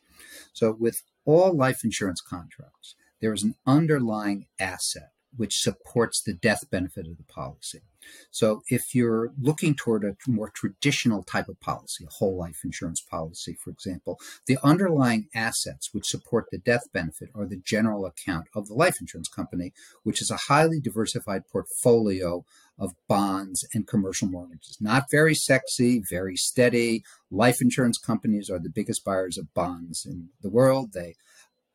So, 0.52 0.76
with 0.78 1.02
all 1.24 1.54
life 1.54 1.80
insurance 1.84 2.20
contracts, 2.20 2.94
there 3.20 3.32
is 3.32 3.42
an 3.42 3.54
underlying 3.66 4.46
asset 4.58 5.10
which 5.36 5.60
supports 5.60 6.22
the 6.22 6.32
death 6.32 6.70
benefit 6.70 7.06
of 7.06 7.16
the 7.16 7.24
policy. 7.24 7.82
So 8.30 8.62
if 8.68 8.94
you're 8.94 9.30
looking 9.40 9.74
toward 9.74 10.04
a 10.04 10.16
more 10.26 10.50
traditional 10.54 11.22
type 11.22 11.48
of 11.48 11.60
policy, 11.60 12.04
a 12.04 12.14
whole 12.14 12.36
life 12.36 12.60
insurance 12.64 13.00
policy, 13.00 13.56
for 13.62 13.70
example, 13.70 14.18
the 14.46 14.58
underlying 14.62 15.28
assets 15.34 15.90
which 15.92 16.06
support 16.06 16.46
the 16.50 16.58
death 16.58 16.84
benefit 16.92 17.28
are 17.34 17.46
the 17.46 17.60
general 17.64 18.06
account 18.06 18.46
of 18.54 18.68
the 18.68 18.74
life 18.74 18.96
insurance 19.00 19.28
company, 19.28 19.72
which 20.02 20.22
is 20.22 20.30
a 20.30 20.48
highly 20.48 20.80
diversified 20.80 21.42
portfolio 21.50 22.44
of 22.78 22.92
bonds 23.08 23.66
and 23.74 23.86
commercial 23.86 24.28
mortgages. 24.28 24.78
Not 24.80 25.10
very 25.10 25.34
sexy, 25.34 26.02
very 26.08 26.36
steady. 26.36 27.02
Life 27.30 27.60
insurance 27.60 27.98
companies 27.98 28.48
are 28.50 28.58
the 28.58 28.70
biggest 28.70 29.04
buyers 29.04 29.36
of 29.36 29.52
bonds 29.54 30.06
in 30.06 30.28
the 30.42 30.50
world. 30.50 30.92
They 30.92 31.14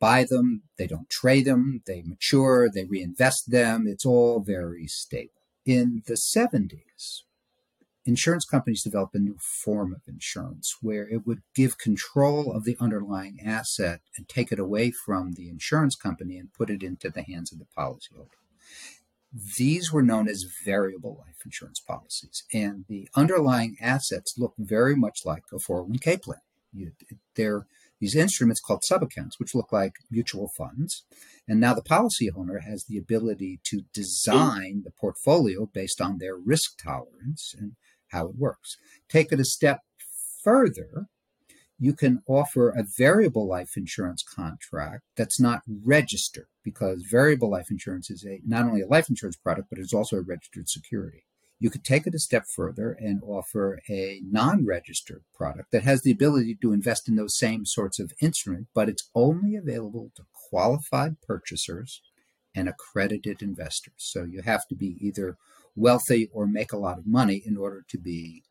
buy 0.00 0.24
them, 0.28 0.62
they 0.76 0.86
don't 0.86 1.08
trade 1.10 1.44
them, 1.44 1.82
they 1.86 2.02
mature, 2.02 2.68
they 2.68 2.84
reinvest 2.84 3.50
them. 3.50 3.86
It's 3.86 4.06
all 4.06 4.40
very 4.40 4.86
stable. 4.86 5.32
In 5.64 6.02
the 6.06 6.14
70s, 6.14 7.22
insurance 8.04 8.44
companies 8.44 8.82
developed 8.82 9.14
a 9.14 9.18
new 9.18 9.36
form 9.64 9.94
of 9.94 10.02
insurance 10.06 10.76
where 10.82 11.08
it 11.08 11.26
would 11.26 11.42
give 11.54 11.78
control 11.78 12.52
of 12.52 12.64
the 12.64 12.76
underlying 12.78 13.38
asset 13.44 14.00
and 14.16 14.28
take 14.28 14.52
it 14.52 14.58
away 14.58 14.90
from 14.90 15.32
the 15.32 15.48
insurance 15.48 15.96
company 15.96 16.36
and 16.38 16.52
put 16.52 16.70
it 16.70 16.82
into 16.82 17.08
the 17.08 17.22
hands 17.22 17.52
of 17.52 17.58
the 17.58 17.66
policyholder. 17.76 18.43
These 19.58 19.92
were 19.92 20.02
known 20.02 20.28
as 20.28 20.44
variable 20.64 21.16
life 21.18 21.36
insurance 21.44 21.80
policies, 21.80 22.44
and 22.52 22.84
the 22.88 23.08
underlying 23.16 23.76
assets 23.80 24.34
look 24.38 24.54
very 24.58 24.94
much 24.94 25.20
like 25.24 25.42
a 25.52 25.56
401k 25.56 26.22
plan. 26.22 26.38
You, 26.72 26.92
they're 27.34 27.66
these 28.00 28.16
instruments 28.16 28.60
called 28.60 28.82
subaccounts, 28.90 29.38
which 29.38 29.54
look 29.54 29.72
like 29.72 29.92
mutual 30.10 30.50
funds. 30.56 31.04
And 31.48 31.58
now 31.58 31.74
the 31.74 31.82
policy 31.82 32.30
owner 32.30 32.58
has 32.58 32.84
the 32.84 32.98
ability 32.98 33.60
to 33.70 33.82
design 33.94 34.82
the 34.84 34.90
portfolio 34.90 35.66
based 35.72 36.00
on 36.00 36.18
their 36.18 36.36
risk 36.36 36.82
tolerance 36.82 37.54
and 37.56 37.72
how 38.10 38.26
it 38.26 38.36
works. 38.36 38.76
Take 39.08 39.32
it 39.32 39.40
a 39.40 39.44
step 39.44 39.80
further, 40.42 41.06
you 41.78 41.92
can 41.92 42.22
offer 42.26 42.70
a 42.70 42.84
variable 42.96 43.46
life 43.46 43.76
insurance 43.76 44.22
contract 44.22 45.02
that's 45.16 45.40
not 45.40 45.62
registered 45.84 46.46
because 46.62 47.02
variable 47.10 47.50
life 47.50 47.70
insurance 47.70 48.10
is 48.10 48.24
a 48.24 48.40
not 48.46 48.64
only 48.64 48.80
a 48.80 48.86
life 48.86 49.08
insurance 49.08 49.36
product 49.36 49.68
but 49.70 49.78
it's 49.78 49.94
also 49.94 50.16
a 50.16 50.22
registered 50.22 50.68
security 50.68 51.24
you 51.64 51.70
could 51.70 51.84
take 51.84 52.06
it 52.06 52.14
a 52.14 52.18
step 52.18 52.44
further 52.54 52.92
and 52.92 53.22
offer 53.22 53.80
a 53.88 54.20
non 54.22 54.66
registered 54.66 55.22
product 55.34 55.70
that 55.72 55.84
has 55.84 56.02
the 56.02 56.10
ability 56.10 56.58
to 56.60 56.72
invest 56.72 57.08
in 57.08 57.16
those 57.16 57.38
same 57.38 57.64
sorts 57.64 57.98
of 57.98 58.12
instruments, 58.20 58.68
but 58.74 58.88
it's 58.88 59.08
only 59.14 59.56
available 59.56 60.10
to 60.16 60.24
qualified 60.50 61.16
purchasers 61.26 62.02
and 62.54 62.68
accredited 62.68 63.40
investors. 63.40 63.94
So 63.96 64.24
you 64.24 64.42
have 64.42 64.66
to 64.68 64.74
be 64.74 64.96
either 65.00 65.36
wealthy 65.74 66.28
or 66.32 66.46
make 66.46 66.72
a 66.72 66.78
lot 66.78 66.98
of 66.98 67.06
money 67.06 67.42
in 67.44 67.56
order 67.56 67.84
to 67.88 67.98
be 67.98 68.42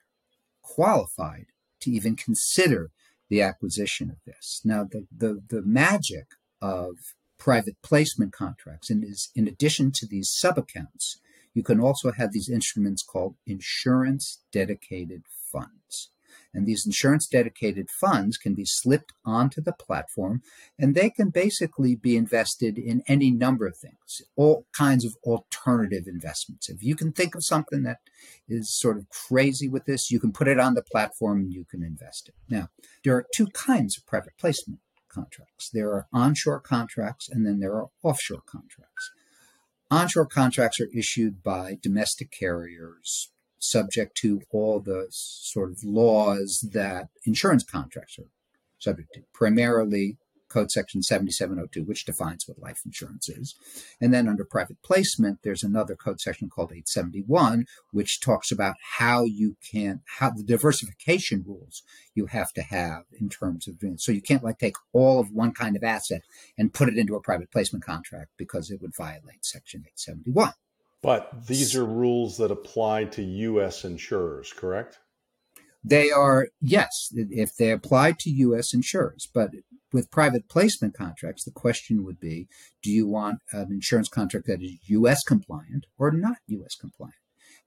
qualified 0.62 1.46
to 1.82 1.92
even 1.92 2.16
consider 2.16 2.90
the 3.34 3.42
acquisition 3.42 4.12
of 4.12 4.18
this. 4.28 4.62
Now, 4.64 4.84
the, 4.84 5.08
the, 5.12 5.42
the 5.50 5.64
magic 5.64 6.28
of 6.62 6.98
private 7.40 7.78
placement 7.82 8.32
contracts 8.32 8.92
and 8.92 9.04
is 9.04 9.32
in 9.36 9.48
addition 9.48 9.92
to 9.96 10.06
these 10.06 10.30
sub 10.30 10.60
accounts 10.60 11.20
you 11.54 11.64
can 11.64 11.80
also 11.80 12.12
have 12.12 12.32
these 12.32 12.50
instruments 12.50 13.04
called 13.04 13.36
insurance 13.46 14.42
dedicated 14.52 15.24
funds. 15.52 16.12
And 16.54 16.68
these 16.68 16.86
insurance 16.86 17.28
dedicated 17.28 17.90
funds 17.90 18.38
can 18.38 18.54
be 18.54 18.66
slipped 18.66 19.12
onto 19.26 19.62
the 19.62 19.74
platform 19.74 20.42
and 20.78 20.94
they 20.94 21.10
can 21.10 21.30
basically 21.30 21.96
be 21.96 22.16
invested 22.16 22.78
in 22.78 23.02
any 23.08 23.32
number 23.32 23.66
of 23.66 23.76
things, 23.76 24.22
all 24.36 24.68
kinds 24.78 25.04
of 25.04 25.16
alternative 25.24 26.04
investments. 26.08 26.70
If 26.70 26.84
you 26.84 26.96
can 26.96 27.12
think 27.12 27.34
of 27.34 27.44
something 27.44 27.84
that 27.84 27.98
is 28.48 28.78
sort 28.78 28.98
of 28.98 29.10
crazy 29.10 29.68
with 29.68 29.86
this, 29.86 30.12
you 30.12 30.20
can 30.20 30.32
put 30.32 30.48
it 30.48 30.60
on 30.60 30.76
the 30.76 30.84
platform 30.84 31.40
and 31.40 31.52
you 31.52 31.66
can 31.66 31.82
invest 31.82 32.30
it. 32.30 32.36
Now, 32.48 32.68
there 33.04 33.16
are 33.16 33.26
two 33.36 33.48
kinds 33.48 33.98
of 33.98 34.06
private 34.06 34.34
placement 34.40 34.80
contracts 35.14 35.70
there 35.72 35.90
are 35.90 36.08
onshore 36.12 36.60
contracts 36.60 37.30
and 37.30 37.46
then 37.46 37.60
there 37.60 37.74
are 37.74 37.90
offshore 38.02 38.42
contracts. 38.46 39.12
Onshore 39.92 40.26
contracts 40.26 40.80
are 40.80 40.90
issued 40.96 41.44
by 41.44 41.78
domestic 41.82 42.32
carriers, 42.32 43.32
subject 43.64 44.18
to 44.18 44.42
all 44.52 44.80
the 44.80 45.08
sort 45.10 45.72
of 45.72 45.84
laws 45.84 46.68
that 46.74 47.08
insurance 47.26 47.64
contracts 47.64 48.20
are 48.20 48.30
subject 48.80 49.14
to, 49.14 49.22
primarily 49.34 50.18
Code 50.54 50.70
Section 50.70 51.02
7702, 51.02 51.84
which 51.84 52.06
defines 52.06 52.48
what 52.48 52.60
life 52.60 52.82
insurance 52.86 53.28
is. 53.28 53.56
And 54.00 54.14
then 54.14 54.28
under 54.28 54.46
private 54.46 54.78
placement, 54.84 55.40
there's 55.42 55.64
another 55.64 55.96
code 55.96 56.22
section 56.22 56.48
called 56.48 56.72
871, 56.72 57.66
which 57.92 58.22
talks 58.22 58.52
about 58.52 58.76
how 59.00 59.24
you 59.24 59.58
can, 59.68 60.02
how 60.20 60.30
the 60.30 60.44
diversification 60.44 61.44
rules 61.48 61.82
you 62.14 62.28
have 62.28 62.54
to 62.54 62.62
have 62.62 63.06
in 63.20 63.30
terms 63.30 63.68
of 63.68 63.80
doing. 63.80 63.98
So 63.98 64.12
you 64.12 64.22
can't 64.22 64.44
like 64.44 64.60
take 64.60 64.76
all 64.92 65.20
of 65.20 65.32
one 65.32 65.54
kind 65.54 65.76
of 65.76 65.84
asset 65.84 66.22
and 66.56 66.74
put 66.74 66.88
it 66.88 67.00
into 67.00 67.16
a 67.16 67.22
private 67.22 67.50
placement 67.50 67.84
contract 67.84 68.30
because 68.38 68.70
it 68.70 68.80
would 68.80 68.96
violate 68.96 69.44
Section 69.44 69.82
871. 69.82 70.54
But 71.04 71.48
these 71.48 71.76
are 71.76 71.86
rules 71.86 72.38
that 72.38 72.50
apply 72.50 73.04
to 73.06 73.22
U.S. 73.22 73.84
insurers, 73.84 74.54
correct? 74.54 75.00
They 75.84 76.10
are, 76.12 76.48
yes, 76.62 77.10
if 77.12 77.58
they 77.58 77.72
apply 77.72 78.14
to 78.20 78.30
U.S. 78.30 78.74
insurers. 78.74 79.28
But 79.32 79.50
with 79.92 80.10
private 80.10 80.48
placement 80.48 80.96
contracts, 80.96 81.44
the 81.44 81.52
question 81.52 82.06
would 82.06 82.22
be 82.22 82.48
do 82.82 82.90
you 82.90 83.06
want 83.06 83.40
an 83.52 83.68
insurance 83.70 84.08
contract 84.08 84.48
that 84.48 84.62
is 84.62 84.78
U.S. 84.86 85.24
compliant 85.24 85.86
or 86.00 86.10
not 86.12 86.38
U.S. 86.48 86.76
compliant? 86.76 87.16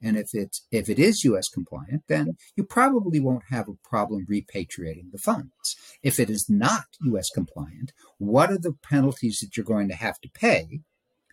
And 0.02 0.16
if 0.16 0.30
it's 0.32 0.66
if 0.70 0.88
it 0.88 0.98
is 0.98 1.24
U.S. 1.24 1.48
compliant, 1.48 2.04
then 2.08 2.36
you 2.56 2.64
probably 2.64 3.20
won't 3.20 3.44
have 3.50 3.68
a 3.68 3.88
problem 3.88 4.26
repatriating 4.30 5.12
the 5.12 5.18
funds. 5.18 5.76
If 6.02 6.18
it 6.18 6.30
is 6.30 6.46
not 6.48 6.84
U.S. 7.02 7.28
compliant, 7.34 7.92
what 8.18 8.50
are 8.50 8.58
the 8.58 8.74
penalties 8.82 9.38
that 9.40 9.56
you're 9.56 9.64
going 9.64 9.88
to 9.88 9.94
have 9.94 10.20
to 10.20 10.30
pay 10.30 10.80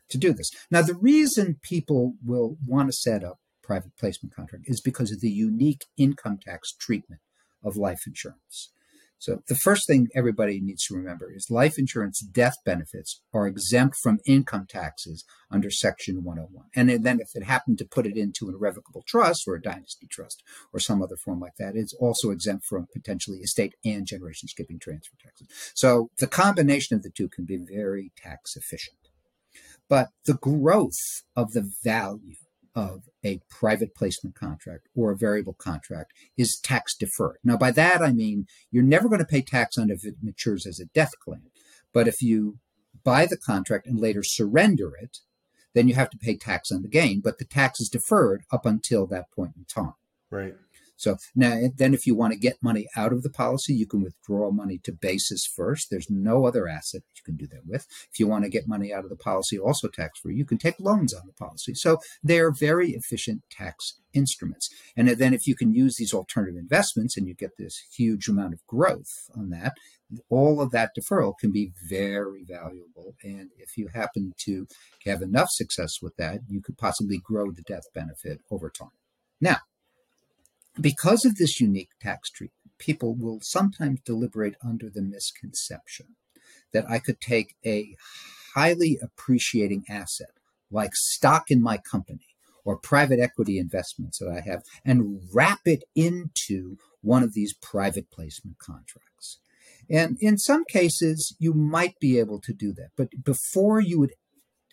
to 0.10 0.18
do 0.18 0.34
this. 0.34 0.50
Now, 0.70 0.82
the 0.82 0.96
reason 0.96 1.60
people 1.62 2.14
will 2.24 2.58
want 2.66 2.90
to 2.90 2.94
set 2.94 3.24
up 3.24 3.40
private 3.64 3.96
placement 3.98 4.36
contract 4.36 4.66
is 4.68 4.82
because 4.82 5.12
of 5.12 5.22
the 5.22 5.30
unique 5.30 5.86
income 5.98 6.38
tax 6.44 6.74
treatment 6.74 7.22
of 7.64 7.78
life 7.78 8.02
insurance. 8.06 8.72
So 9.24 9.40
the 9.48 9.56
first 9.56 9.88
thing 9.88 10.10
everybody 10.14 10.60
needs 10.60 10.86
to 10.88 10.96
remember 10.96 11.32
is 11.34 11.48
life 11.50 11.80
insurance 11.80 12.20
death 12.20 12.56
benefits 12.66 13.22
are 13.34 13.48
exempt 13.48 13.96
from 14.04 14.20
income 14.28 14.66
taxes 14.68 15.24
under 15.50 15.72
section 15.72 16.26
101. 16.26 16.66
And 16.76 17.06
then 17.06 17.22
if 17.22 17.30
it 17.34 17.46
happened 17.46 17.78
to 17.78 17.86
put 17.86 18.06
it 18.06 18.18
into 18.18 18.50
an 18.50 18.56
irrevocable 18.56 19.02
trust 19.08 19.44
or 19.48 19.56
a 19.56 19.62
dynasty 19.62 20.08
trust 20.12 20.44
or 20.74 20.82
some 20.82 21.02
other 21.02 21.16
form 21.16 21.40
like 21.40 21.56
that, 21.58 21.78
it's 21.78 21.94
also 21.94 22.32
exempt 22.32 22.66
from 22.66 22.88
potentially 22.92 23.38
estate 23.38 23.76
and 23.86 24.06
generation 24.06 24.50
skipping 24.50 24.78
transfer 24.78 25.16
taxes. 25.24 25.48
So 25.74 26.10
the 26.18 26.28
combination 26.28 26.98
of 26.98 27.04
the 27.04 27.10
two 27.10 27.30
can 27.30 27.46
be 27.46 27.58
very 27.58 28.12
tax 28.18 28.58
efficient. 28.58 28.98
But 29.94 30.10
the 30.26 30.34
growth 30.34 31.22
of 31.36 31.52
the 31.52 31.72
value 31.84 32.38
of 32.74 33.04
a 33.24 33.42
private 33.48 33.94
placement 33.94 34.34
contract 34.34 34.88
or 34.96 35.12
a 35.12 35.16
variable 35.16 35.54
contract 35.54 36.14
is 36.36 36.60
tax 36.60 36.96
deferred. 36.96 37.38
Now, 37.44 37.58
by 37.58 37.70
that 37.70 38.02
I 38.02 38.12
mean 38.12 38.48
you're 38.72 38.82
never 38.82 39.08
going 39.08 39.20
to 39.20 39.26
pay 39.26 39.44
tax 39.44 39.78
on 39.78 39.92
it 39.92 39.94
if 39.94 40.04
it 40.04 40.16
matures 40.24 40.66
as 40.66 40.80
a 40.80 40.86
death 40.96 41.12
claim. 41.24 41.52
But 41.94 42.08
if 42.08 42.24
you 42.24 42.58
buy 43.04 43.28
the 43.28 43.38
contract 43.38 43.86
and 43.86 44.00
later 44.00 44.24
surrender 44.24 44.94
it, 45.00 45.20
then 45.76 45.88
you 45.88 45.94
have 45.94 46.10
to 46.10 46.18
pay 46.18 46.38
tax 46.38 46.72
on 46.72 46.82
the 46.82 46.88
gain, 46.88 47.22
but 47.22 47.38
the 47.38 47.46
tax 47.46 47.80
is 47.80 47.88
deferred 47.88 48.46
up 48.52 48.66
until 48.66 49.06
that 49.06 49.30
point 49.30 49.52
in 49.56 49.66
time. 49.66 49.94
Right. 50.32 50.56
So 50.96 51.18
now, 51.36 51.54
eh, 51.54 51.70
then, 51.76 51.94
if 51.94 52.06
you 52.06 52.15
want 52.15 52.34
to 52.34 52.39
get 52.39 52.62
money 52.62 52.88
out 52.96 53.12
of 53.12 53.24
the 53.24 53.30
policy, 53.30 53.74
you 53.74 53.86
can 53.86 54.02
withdraw 54.02 54.52
money 54.52 54.80
to 54.84 54.91
basis 54.91 55.46
first. 55.46 55.89
There's 55.89 56.10
no 56.10 56.46
other 56.46 56.67
asset 56.67 57.02
that 57.02 57.17
you 57.17 57.24
can 57.24 57.36
do 57.36 57.48
that 57.48 57.65
with. 57.65 57.88
If 58.12 58.20
you 58.20 58.28
want 58.28 58.44
to 58.44 58.50
get 58.50 58.67
money 58.67 58.94
out 58.94 59.04
of 59.04 59.10
the 59.10 59.15
policy, 59.15 59.58
also 59.58 59.88
tax 59.88 60.20
free, 60.20 60.36
you 60.36 60.46
can 60.46 60.58
take 60.58 60.80
loans 60.80 61.13
on 61.13 61.24
the 61.26 61.34
policy. 61.34 61.74
So 61.74 61.98
they're 62.24 62.52
very 62.52 62.91
efficient 62.91 63.44
tax 63.50 64.00
instruments. 64.13 64.70
And 64.96 65.10
then, 65.10 65.34
if 65.34 65.48
you 65.48 65.56
can 65.56 65.74
use 65.74 65.98
these 65.98 66.13
alternative 66.13 66.58
investments 66.58 67.17
and 67.17 67.28
you 67.28 67.34
get 67.34 67.58
this 67.58 67.84
huge 67.96 68.28
amount 68.28 68.54
of 68.54 68.65
growth 68.67 69.30
on 69.36 69.50
that, 69.50 69.74
all 70.30 70.62
of 70.62 70.72
that 70.72 70.91
deferral 70.98 71.34
can 71.39 71.52
be 71.52 71.72
very 71.89 72.44
valuable. 72.44 73.15
And 73.24 73.50
if 73.58 73.78
you 73.78 73.88
happen 73.88 74.34
to 74.39 74.67
have 75.06 75.22
enough 75.22 75.50
success 75.50 76.02
with 76.02 76.15
that, 76.17 76.41
you 76.48 76.62
could 76.62 76.78
possibly 76.78 77.17
grow 77.17 77.52
the 77.52 77.63
death 77.63 77.86
benefit 77.94 78.41
over 78.52 78.70
time. 78.70 78.89
Now, 79.41 79.58
because 80.80 81.26
of 81.26 81.38
this 81.38 81.60
unique 81.60 81.92
tax 82.02 82.30
treatment, 82.30 82.78
people 82.78 83.16
will 83.16 83.40
sometimes 83.42 84.00
deliberate 84.06 84.56
under 84.64 84.90
the 84.90 85.02
misconception 85.02 86.16
that 86.74 86.90
I 86.90 87.00
could 87.00 87.22
take 87.22 87.56
a 87.66 87.96
highly 88.56 89.00
appreciating 89.02 89.84
asset 89.90 90.32
like 90.72 90.96
stock 90.96 91.50
in 91.50 91.62
my 91.62 91.78
company 91.78 92.36
or 92.66 92.78
private 92.78 93.20
equity 93.20 93.58
investments 93.58 94.20
that 94.20 94.30
I 94.30 94.42
have 94.42 94.64
and 94.84 95.22
wrap 95.34 95.62
it 95.66 95.84
into 95.96 96.78
one 97.02 97.24
of 97.24 97.34
these 97.34 97.54
private 97.54 98.10
placement 98.10 98.58
contracts. 98.58 99.40
And 99.90 100.18
in 100.20 100.38
some 100.38 100.64
cases, 100.66 101.36
you 101.40 101.54
might 101.54 102.00
be 102.00 102.18
able 102.18 102.40
to 102.42 102.54
do 102.54 102.74
that. 102.74 102.90
But 102.96 103.10
before 103.24 103.82
you 103.82 104.00
would 104.00 104.14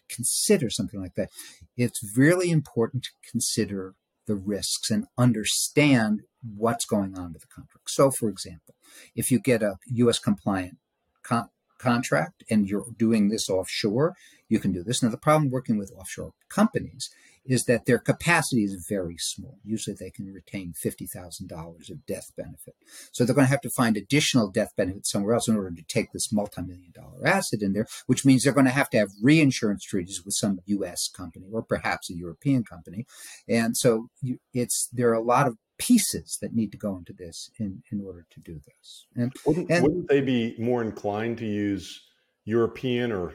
consider 0.09 0.71
something 0.71 1.01
like 1.01 1.15
that, 1.17 1.31
it's 1.77 2.17
really 2.17 2.51
important 2.51 3.05
to 3.05 3.31
consider 3.31 3.95
the 4.31 4.37
risks 4.37 4.93
and 4.93 5.07
understand 5.19 6.21
what's 6.57 6.85
going 6.85 7.19
on 7.19 7.33
with 7.33 7.43
the 7.43 7.49
contract. 7.49 7.90
So, 7.90 8.12
for 8.12 8.29
example, 8.29 8.77
if 9.16 9.33
you 9.33 9.40
get 9.40 9.61
a 9.61 9.75
U.S. 9.87 10.21
compliant 10.21 10.79
con- 11.25 11.51
contract 11.81 12.45
and 12.51 12.69
you're 12.69 12.87
doing 12.97 13.29
this 13.29 13.49
offshore, 13.49 14.14
you 14.49 14.59
can 14.59 14.73
do 14.73 14.83
this. 14.83 15.03
Now, 15.03 15.09
the 15.09 15.16
problem 15.16 15.51
working 15.51 15.79
with 15.79 15.93
offshore 15.97 16.33
companies 16.49 17.11
is 17.45 17.64
that 17.64 17.87
their 17.87 17.99
capacity 17.99 18.64
is 18.64 18.87
very 18.88 19.16
small. 19.19 19.59
Usually 19.64 19.97
they 19.99 20.11
can 20.11 20.33
retain 20.33 20.73
$50,000 20.73 21.90
of 21.90 22.07
death 22.07 22.33
benefit. 22.37 22.75
So 23.12 23.25
they're 23.25 23.35
going 23.35 23.47
to 23.47 23.51
have 23.51 23.62
to 23.62 23.71
find 23.71 23.97
additional 23.97 24.51
death 24.51 24.73
benefit 24.77 25.07
somewhere 25.07 25.35
else 25.35 25.49
in 25.49 25.57
order 25.57 25.75
to 25.75 25.83
take 25.83 26.12
this 26.12 26.33
multi-million 26.33 26.93
dollar 26.93 27.27
asset 27.27 27.62
in 27.62 27.73
there, 27.73 27.87
which 28.07 28.25
means 28.25 28.45
they're 28.45 28.53
going 28.53 28.66
to 28.66 28.73
have 28.73 28.90
to 28.90 28.99
have 28.99 29.09
reinsurance 29.23 29.85
treaties 29.85 30.23
with 30.25 30.35
some 30.35 30.61
US 30.66 31.09
company 31.09 31.47
or 31.51 31.62
perhaps 31.62 32.11
a 32.11 32.14
European 32.14 32.62
company. 32.62 33.07
And 33.49 33.77
so 33.77 34.09
it's, 34.53 34.88
there 34.93 35.09
are 35.11 35.14
a 35.14 35.23
lot 35.23 35.47
of 35.47 35.57
pieces 35.81 36.38
that 36.43 36.55
need 36.55 36.71
to 36.71 36.79
go 36.79 36.97
into 36.99 37.14
this 37.14 37.51
in, 37.59 37.83
in 37.90 38.05
order 38.05 38.27
to 38.31 38.40
do 38.40 38.61
this. 38.66 39.07
And 39.16 39.33
wouldn't, 39.47 39.71
and, 39.71 39.83
wouldn't 39.83 40.09
they 40.09 40.21
be 40.21 40.55
more 40.59 40.83
inclined 40.83 41.38
to 41.38 41.47
use 41.47 42.03
European 42.45 43.11
or 43.11 43.35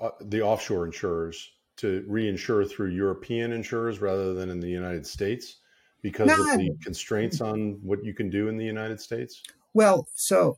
uh, 0.00 0.10
the 0.20 0.42
offshore 0.42 0.86
insurers 0.86 1.50
to 1.76 2.04
reinsure 2.10 2.68
through 2.68 2.90
European 2.90 3.52
insurers 3.52 4.00
rather 4.00 4.34
than 4.34 4.50
in 4.50 4.58
the 4.58 4.68
United 4.68 5.06
States 5.06 5.58
because 6.02 6.28
of 6.28 6.58
the 6.58 6.76
constraints 6.82 7.40
on 7.40 7.78
what 7.82 8.04
you 8.04 8.12
can 8.12 8.28
do 8.28 8.48
in 8.48 8.56
the 8.56 8.64
United 8.64 9.00
States? 9.00 9.40
Well, 9.72 10.08
so 10.16 10.56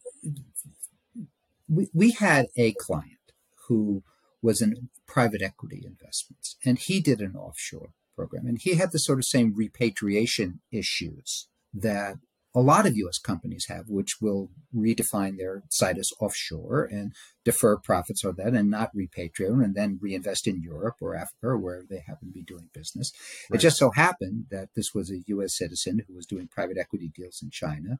we, 1.68 1.90
we 1.92 2.12
had 2.12 2.46
a 2.56 2.72
client 2.72 3.32
who 3.68 4.02
was 4.40 4.62
in 4.62 4.88
private 5.06 5.42
equity 5.42 5.82
investments 5.84 6.56
and 6.64 6.78
he 6.78 7.00
did 7.00 7.20
an 7.20 7.36
offshore 7.36 7.90
program 8.20 8.46
and 8.46 8.58
he 8.60 8.74
had 8.74 8.92
the 8.92 8.98
sort 8.98 9.18
of 9.18 9.24
same 9.24 9.54
repatriation 9.56 10.60
issues 10.70 11.48
that 11.72 12.16
a 12.54 12.60
lot 12.60 12.86
of 12.86 12.96
U.S. 12.96 13.18
companies 13.18 13.66
have, 13.68 13.84
which 13.88 14.16
will 14.20 14.50
redefine 14.74 15.38
their 15.38 15.62
site 15.70 15.98
as 15.98 16.10
offshore 16.20 16.88
and 16.90 17.12
defer 17.44 17.76
profits 17.76 18.24
of 18.24 18.36
that 18.36 18.54
and 18.54 18.68
not 18.68 18.90
repatriate 18.94 19.62
and 19.62 19.74
then 19.76 20.00
reinvest 20.02 20.48
in 20.48 20.60
Europe 20.60 20.96
or 21.00 21.14
Africa 21.14 21.46
or 21.46 21.58
wherever 21.58 21.86
they 21.88 22.02
happen 22.06 22.28
to 22.28 22.34
be 22.34 22.42
doing 22.42 22.68
business. 22.74 23.12
Right. 23.48 23.58
It 23.58 23.62
just 23.62 23.76
so 23.76 23.92
happened 23.94 24.46
that 24.50 24.70
this 24.74 24.92
was 24.92 25.10
a 25.10 25.22
U.S. 25.28 25.56
citizen 25.56 26.02
who 26.06 26.14
was 26.14 26.26
doing 26.26 26.48
private 26.48 26.76
equity 26.76 27.10
deals 27.14 27.38
in 27.40 27.50
China. 27.50 27.98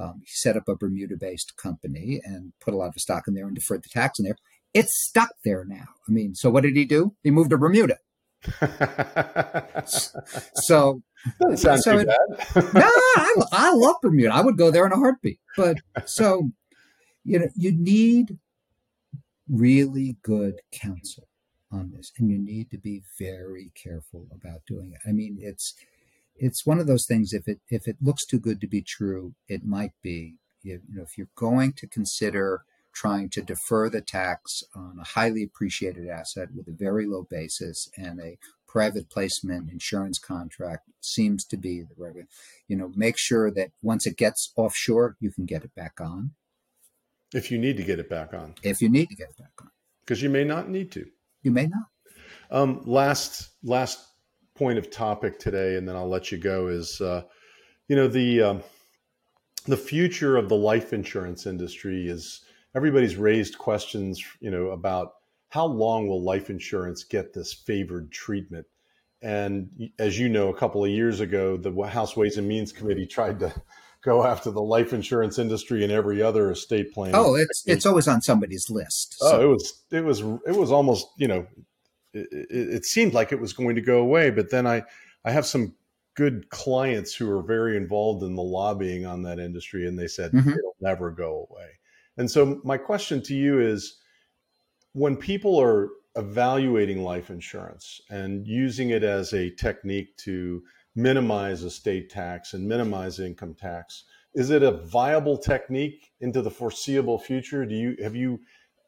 Um, 0.00 0.20
he 0.20 0.30
set 0.30 0.56
up 0.56 0.68
a 0.68 0.76
Bermuda 0.76 1.16
based 1.18 1.56
company 1.56 2.20
and 2.24 2.52
put 2.60 2.74
a 2.74 2.76
lot 2.76 2.88
of 2.88 2.94
stock 3.00 3.24
in 3.26 3.34
there 3.34 3.46
and 3.46 3.56
deferred 3.56 3.82
the 3.82 3.88
tax 3.88 4.20
in 4.20 4.26
there. 4.26 4.36
It's 4.74 4.96
stuck 5.08 5.30
there 5.44 5.64
now. 5.66 5.86
I 6.08 6.12
mean, 6.12 6.36
so 6.36 6.50
what 6.50 6.62
did 6.62 6.76
he 6.76 6.84
do? 6.84 7.14
He 7.24 7.32
moved 7.32 7.50
to 7.50 7.58
Bermuda. 7.58 7.96
so 10.54 11.02
so 11.56 11.76
too 11.76 11.98
it, 11.98 12.06
bad. 12.06 12.74
no, 12.74 12.90
I, 13.16 13.34
I 13.52 13.72
love 13.74 13.96
Bermuda. 14.00 14.32
I 14.32 14.40
would 14.40 14.56
go 14.56 14.70
there 14.70 14.86
in 14.86 14.92
a 14.92 14.96
heartbeat. 14.96 15.40
But 15.56 15.78
so, 16.06 16.50
you 17.24 17.40
know, 17.40 17.48
you 17.56 17.72
need 17.72 18.38
really 19.48 20.16
good 20.22 20.60
counsel 20.70 21.26
on 21.72 21.90
this, 21.94 22.12
and 22.18 22.30
you 22.30 22.38
need 22.38 22.70
to 22.70 22.78
be 22.78 23.02
very 23.18 23.72
careful 23.74 24.26
about 24.32 24.64
doing 24.66 24.92
it. 24.92 25.00
I 25.08 25.12
mean, 25.12 25.38
it's 25.40 25.74
it's 26.36 26.64
one 26.64 26.78
of 26.78 26.86
those 26.86 27.06
things. 27.06 27.32
If 27.32 27.48
it 27.48 27.60
if 27.68 27.88
it 27.88 27.96
looks 28.00 28.24
too 28.24 28.38
good 28.38 28.60
to 28.60 28.68
be 28.68 28.82
true, 28.82 29.34
it 29.48 29.64
might 29.64 29.92
be. 30.02 30.36
You 30.62 30.80
know, 30.92 31.02
if 31.02 31.16
you're 31.16 31.28
going 31.36 31.72
to 31.74 31.86
consider 31.86 32.64
trying 32.98 33.30
to 33.30 33.40
defer 33.40 33.88
the 33.88 34.00
tax 34.00 34.64
on 34.74 34.98
a 35.00 35.04
highly 35.04 35.44
appreciated 35.44 36.08
asset 36.08 36.48
with 36.52 36.66
a 36.66 36.72
very 36.72 37.06
low 37.06 37.24
basis 37.30 37.88
and 37.96 38.20
a 38.20 38.36
private 38.66 39.08
placement 39.08 39.70
insurance 39.70 40.18
contract 40.18 40.90
seems 41.00 41.44
to 41.44 41.56
be 41.56 41.82
the 41.82 41.94
right 41.96 42.14
way. 42.14 42.24
You 42.66 42.76
know, 42.76 42.90
make 42.96 43.16
sure 43.16 43.52
that 43.52 43.70
once 43.82 44.04
it 44.04 44.16
gets 44.16 44.52
offshore, 44.56 45.16
you 45.20 45.30
can 45.30 45.46
get 45.46 45.62
it 45.62 45.72
back 45.76 46.00
on. 46.00 46.32
If 47.32 47.52
you 47.52 47.58
need 47.58 47.76
to 47.76 47.84
get 47.84 48.00
it 48.00 48.10
back 48.10 48.34
on. 48.34 48.56
If 48.64 48.82
you 48.82 48.88
need 48.88 49.08
to 49.10 49.14
get 49.14 49.28
it 49.30 49.38
back 49.38 49.52
on. 49.60 49.70
Because 50.00 50.20
you 50.20 50.28
may 50.28 50.42
not 50.42 50.68
need 50.68 50.90
to. 50.92 51.06
You 51.42 51.52
may 51.52 51.68
not. 51.68 51.86
Um, 52.50 52.82
last 52.84 53.50
last 53.62 54.04
point 54.56 54.78
of 54.78 54.90
topic 54.90 55.38
today, 55.38 55.76
and 55.76 55.88
then 55.88 55.94
I'll 55.94 56.08
let 56.08 56.32
you 56.32 56.38
go. 56.38 56.66
Is 56.66 57.00
uh, 57.00 57.22
you 57.86 57.94
know 57.94 58.08
the 58.08 58.42
um, 58.42 58.62
the 59.66 59.76
future 59.76 60.36
of 60.36 60.48
the 60.48 60.56
life 60.56 60.92
insurance 60.92 61.46
industry 61.46 62.08
is 62.08 62.42
everybody's 62.74 63.16
raised 63.16 63.58
questions. 63.58 64.22
You 64.40 64.50
know 64.50 64.68
about 64.70 65.12
how 65.50 65.66
long 65.66 66.08
will 66.08 66.22
life 66.22 66.50
insurance 66.50 67.04
get 67.04 67.32
this 67.32 67.52
favored 67.52 68.12
treatment? 68.12 68.66
And 69.20 69.90
as 69.98 70.18
you 70.18 70.28
know, 70.28 70.48
a 70.48 70.56
couple 70.56 70.84
of 70.84 70.90
years 70.90 71.20
ago, 71.20 71.56
the 71.56 71.72
House 71.86 72.16
Ways 72.16 72.36
and 72.36 72.46
Means 72.46 72.72
Committee 72.72 73.06
tried 73.10 73.40
to 73.40 73.52
go 74.04 74.24
after 74.24 74.50
the 74.50 74.62
life 74.62 74.92
insurance 74.92 75.38
industry 75.38 75.82
and 75.82 75.92
every 75.92 76.22
other 76.22 76.50
estate 76.50 76.92
plan. 76.92 77.12
Oh, 77.14 77.34
it's 77.34 77.62
it's 77.66 77.86
always 77.86 78.06
on 78.08 78.22
somebody's 78.22 78.70
list. 78.70 79.16
So. 79.18 79.32
Oh, 79.32 79.40
it 79.42 79.46
was 79.46 79.82
it 79.90 80.04
was 80.04 80.20
it 80.46 80.56
was 80.56 80.70
almost 80.70 81.08
you 81.16 81.28
know, 81.28 81.46
it, 82.12 82.28
it, 82.30 82.74
it 82.74 82.84
seemed 82.84 83.14
like 83.14 83.32
it 83.32 83.40
was 83.40 83.52
going 83.52 83.74
to 83.74 83.82
go 83.82 83.98
away, 83.98 84.30
but 84.30 84.50
then 84.50 84.66
I 84.66 84.84
I 85.24 85.32
have 85.32 85.46
some 85.46 85.74
good 86.14 86.48
clients 86.50 87.14
who 87.14 87.30
are 87.30 87.42
very 87.42 87.76
involved 87.76 88.22
in 88.22 88.34
the 88.34 88.42
lobbying 88.42 89.06
on 89.06 89.22
that 89.22 89.38
industry, 89.38 89.86
and 89.86 89.98
they 89.98 90.08
said 90.08 90.32
mm-hmm. 90.32 90.50
it'll 90.50 90.76
never 90.80 91.10
go 91.10 91.48
away. 91.50 91.77
And 92.18 92.30
so 92.30 92.60
my 92.64 92.76
question 92.76 93.22
to 93.22 93.34
you 93.34 93.60
is 93.60 93.96
when 94.92 95.16
people 95.16 95.58
are 95.58 95.88
evaluating 96.16 97.02
life 97.02 97.30
insurance 97.30 98.00
and 98.10 98.46
using 98.46 98.90
it 98.90 99.04
as 99.04 99.32
a 99.32 99.50
technique 99.50 100.16
to 100.18 100.62
minimize 100.96 101.62
estate 101.62 102.10
tax 102.10 102.54
and 102.54 102.68
minimize 102.68 103.20
income 103.20 103.54
tax, 103.54 104.04
is 104.34 104.50
it 104.50 104.64
a 104.64 104.72
viable 104.72 105.38
technique 105.38 106.10
into 106.20 106.42
the 106.42 106.50
foreseeable 106.50 107.18
future? 107.18 107.64
Do 107.64 107.74
you 107.74 107.96
have 108.02 108.16
you 108.16 108.40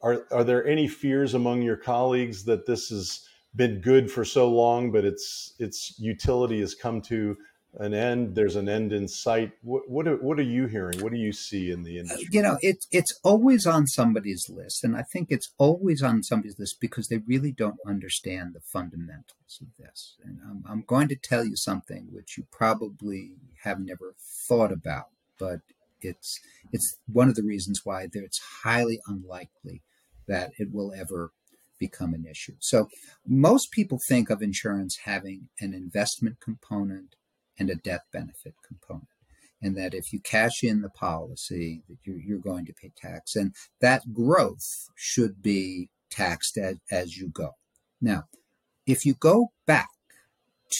are 0.03 0.27
are 0.33 0.45
there 0.45 0.67
any 0.67 0.89
fears 0.89 1.35
among 1.35 1.63
your 1.63 1.77
colleagues 1.77 2.45
that 2.45 2.67
this 2.67 2.89
has 2.89 3.27
been 3.55 3.81
good 3.81 4.11
for 4.11 4.25
so 4.25 4.51
long, 4.51 4.91
but 4.91 5.05
its 5.05 5.55
its 5.59 5.99
utility 5.99 6.61
has 6.61 6.75
come 6.75 7.01
to 7.03 7.37
an 7.79 7.95
end 7.95 8.35
there's 8.35 8.57
an 8.57 8.69
end 8.69 8.93
in 8.93 9.07
sight. 9.07 9.53
What 9.63 9.89
what 9.89 10.09
are, 10.09 10.17
what 10.17 10.39
are 10.39 10.43
you 10.43 10.67
hearing? 10.67 11.01
What 11.01 11.13
do 11.13 11.19
you 11.19 11.33
see 11.33 11.71
in 11.71 11.83
the 11.83 11.99
uh, 11.99 12.01
industry? 12.01 12.29
you 12.33 12.43
know 12.43 12.59
it's 12.61 12.87
it's 12.91 13.19
always 13.23 13.67
on 13.67 13.87
somebody's 13.87 14.49
list 14.49 14.85
and 14.85 14.97
i 14.97 15.03
think 15.03 15.29
it's 15.31 15.53
always 15.59 16.03
on 16.03 16.23
somebody's 16.23 16.59
list 16.59 16.77
because 16.81 17.09
they 17.09 17.19
really 17.19 17.53
don't 17.53 17.79
understand 17.87 18.55
the 18.55 18.61
fundamentals 18.61 19.61
of 19.61 19.69
this. 19.79 20.17
And 20.25 20.39
i'm, 20.49 20.65
I'm 20.69 20.85
going 20.87 21.09
to 21.09 21.17
tell 21.17 21.45
you 21.45 21.57
something 21.57 22.09
which 22.11 22.37
you 22.37 22.47
probably 22.51 23.33
have 23.63 23.81
never 23.81 24.15
thought 24.49 24.73
about 24.73 25.09
but 25.39 25.61
it's 26.01 26.39
it's 26.73 26.97
one 27.07 27.29
of 27.29 27.35
the 27.35 27.43
reasons 27.43 27.83
why 27.85 28.09
it's 28.13 28.41
highly 28.65 29.01
unlikely 29.07 29.83
that 30.27 30.53
it 30.59 30.73
will 30.73 30.93
ever 30.93 31.33
become 31.81 32.15
an 32.15 32.27
issue. 32.31 32.55
So 32.61 32.89
most 33.27 33.73
people 33.73 33.99
think 34.07 34.31
of 34.31 34.43
insurance 34.43 34.99
having 35.05 35.49
an 35.59 35.75
investment 35.75 36.39
component 36.41 37.17
and 37.61 37.71
a 37.71 37.77
death 37.77 38.07
benefit 38.13 38.55
component. 38.67 39.07
And 39.63 39.77
that 39.77 39.93
if 39.93 40.13
you 40.13 40.21
cash 40.21 40.65
in 40.65 40.81
the 40.81 40.89
policy, 40.89 41.83
that 41.89 41.99
you're, 42.05 42.19
you're 42.19 42.39
going 42.39 42.65
to 42.65 42.73
pay 42.73 42.91
tax. 42.97 43.37
And 43.37 43.55
that 43.83 44.15
growth 44.15 44.89
should 44.97 45.43
be 45.43 45.91
taxed 46.11 46.57
as, 46.57 46.79
as 46.91 47.19
you 47.19 47.29
go. 47.29 47.51
Now, 48.01 48.25
if 48.87 49.05
you 49.05 49.13
go 49.13 49.53
back 49.67 49.91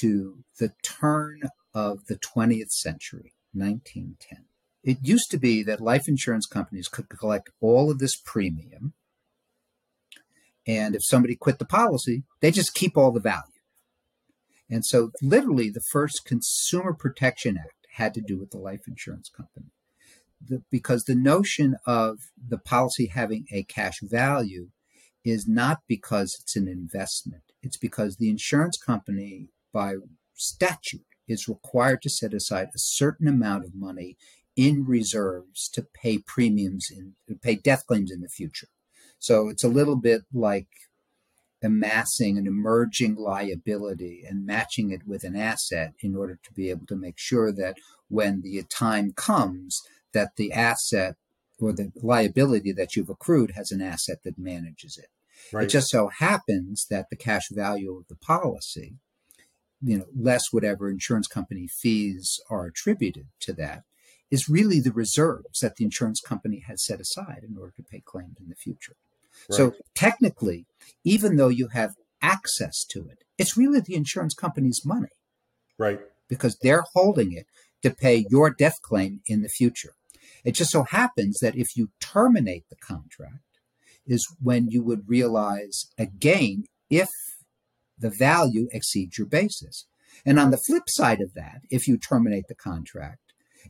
to 0.01 0.39
the 0.59 0.73
turn 0.83 1.43
of 1.75 2.07
the 2.07 2.17
20th 2.17 2.71
century, 2.71 3.35
1910, 3.53 4.47
it 4.83 4.99
used 5.03 5.31
to 5.31 5.39
be 5.39 5.63
that 5.65 5.83
life 5.83 6.09
insurance 6.09 6.47
companies 6.47 6.89
could 6.89 7.11
collect 7.11 7.51
all 7.61 7.91
of 7.91 7.99
this 7.99 8.17
premium. 8.17 8.95
And 10.67 10.95
if 10.95 11.03
somebody 11.05 11.37
quit 11.37 11.59
the 11.59 11.67
policy, 11.67 12.23
they 12.41 12.51
just 12.51 12.73
keep 12.73 12.97
all 12.97 13.13
the 13.13 13.21
value. 13.21 13.60
And 14.71 14.87
so, 14.87 15.11
literally, 15.21 15.69
the 15.69 15.81
first 15.81 16.25
Consumer 16.25 16.93
Protection 16.95 17.59
Act 17.59 17.87
had 17.95 18.15
to 18.15 18.21
do 18.21 18.39
with 18.39 18.51
the 18.51 18.59
life 18.59 18.87
insurance 18.87 19.29
company. 19.29 19.73
The, 20.41 20.63
because 20.71 21.05
the 21.05 21.15
notion 21.15 21.77
of 21.87 22.31
the 22.49 22.59
policy 22.59 23.07
having 23.07 23.47
a 23.53 23.65
cash 23.65 24.01
value 24.01 24.69
is 25.25 25.47
not 25.47 25.81
because 25.87 26.39
it's 26.41 26.57
an 26.57 26.69
investment, 26.69 27.43
it's 27.63 27.77
because 27.77 28.17
the 28.17 28.31
insurance 28.31 28.79
company, 28.79 29.49
by 29.73 29.97
statute, 30.35 31.05
is 31.29 31.49
required 31.49 32.01
to 32.03 32.11
set 32.11 32.33
aside 32.33 32.69
a 32.69 32.79
certain 32.79 33.29
amount 33.29 33.65
of 33.65 33.75
money 33.75 34.17
in 34.57 34.85
reserves 34.85 35.69
to 35.69 35.83
pay 35.83 36.19
premiums 36.19 36.89
in 36.91 37.15
to 37.29 37.35
pay 37.35 37.55
death 37.55 37.87
claims 37.87 38.11
in 38.11 38.21
the 38.21 38.29
future. 38.29 38.69
So 39.19 39.49
it's 39.49 39.65
a 39.65 39.69
little 39.69 39.97
bit 39.97 40.23
like 40.33 40.69
amassing 41.63 42.39
an 42.39 42.47
emerging 42.47 43.17
liability 43.17 44.25
and 44.27 44.47
matching 44.47 44.91
it 44.91 45.07
with 45.07 45.25
an 45.25 45.37
asset 45.37 45.93
in 46.01 46.17
order 46.17 46.39
to 46.43 46.53
be 46.53 46.71
able 46.71 46.87
to 46.87 46.97
make 46.97 47.19
sure 47.19 47.53
that 47.53 47.77
when 48.09 48.41
the 48.41 48.63
time 48.65 49.13
comes 49.13 49.81
that 50.13 50.37
the 50.37 50.53
asset 50.53 51.17
or 51.59 51.73
the 51.73 51.93
liability 52.03 52.73
that 52.73 52.97
you've 52.97 53.11
accrued 53.11 53.53
has 53.53 53.71
an 53.71 53.83
asset 53.83 54.19
that 54.25 54.39
manages 54.39 54.99
it. 54.99 55.09
Right. 55.53 55.65
It 55.65 55.69
just 55.69 55.89
so 55.89 56.09
happens 56.09 56.87
that 56.91 57.07
the 57.11 57.17
cash 57.17 57.49
value 57.51 57.97
of 57.97 58.09
the 58.09 58.17
policy, 58.17 58.95
you 59.83 59.99
know, 59.99 60.07
less 60.17 60.45
whatever 60.51 60.91
insurance 60.91 61.27
company 61.27 61.69
fees 61.69 62.41
are 62.51 62.67
attributed 62.67 63.29
to 63.41 63.53
that, 63.55 63.83
is 64.31 64.49
really 64.49 64.81
the 64.81 64.93
reserves 64.93 65.61
that 65.61 65.77
the 65.77 65.85
insurance 65.85 66.21
company 66.21 66.63
has 66.67 66.85
set 66.85 67.01
aside 67.01 67.43
in 67.47 67.57
order 67.59 67.73
to 67.77 67.83
pay 67.83 68.01
claims 68.05 68.37
in 68.41 68.49
the 68.49 68.55
future. 68.55 68.97
Right. 69.49 69.57
So 69.57 69.73
technically, 69.95 70.67
even 71.05 71.37
though 71.37 71.49
you 71.49 71.69
have 71.69 71.93
access 72.23 72.85
to 72.91 73.07
it, 73.09 73.25
it's 73.39 73.57
really 73.57 73.81
the 73.81 73.95
insurance 73.95 74.35
company's 74.35 74.83
money. 74.85 75.09
Right. 75.79 76.01
Because 76.29 76.59
they're 76.63 76.85
holding 76.95 77.33
it 77.33 77.47
to 77.83 77.91
pay 77.91 78.27
your 78.29 78.51
death 78.51 78.77
claim 78.83 79.21
in 79.27 79.43
the 79.43 79.49
future. 79.49 79.95
It 80.45 80.53
just 80.53 80.71
so 80.71 80.85
happens 80.85 81.39
that 81.41 81.57
if 81.57 81.77
you 81.77 81.91
terminate 82.01 82.65
the 82.71 82.77
contract, 82.77 83.39
is 84.07 84.27
when 84.41 84.69
you 84.69 84.83
would 84.83 85.09
realize 85.09 85.87
a 85.99 86.07
gain 86.07 86.65
if 86.89 87.09
the 87.99 88.11
value 88.11 88.67
exceeds 88.73 89.19
your 89.19 89.27
basis. 89.27 89.87
And 90.25 90.39
on 90.39 90.51
the 90.51 90.61
flip 90.67 90.85
side 90.89 91.21
of 91.21 91.35
that, 91.35 91.61
if 91.71 91.87
you 91.87 91.97
terminate 91.97 92.45
the 92.49 92.55
contract 92.55 93.21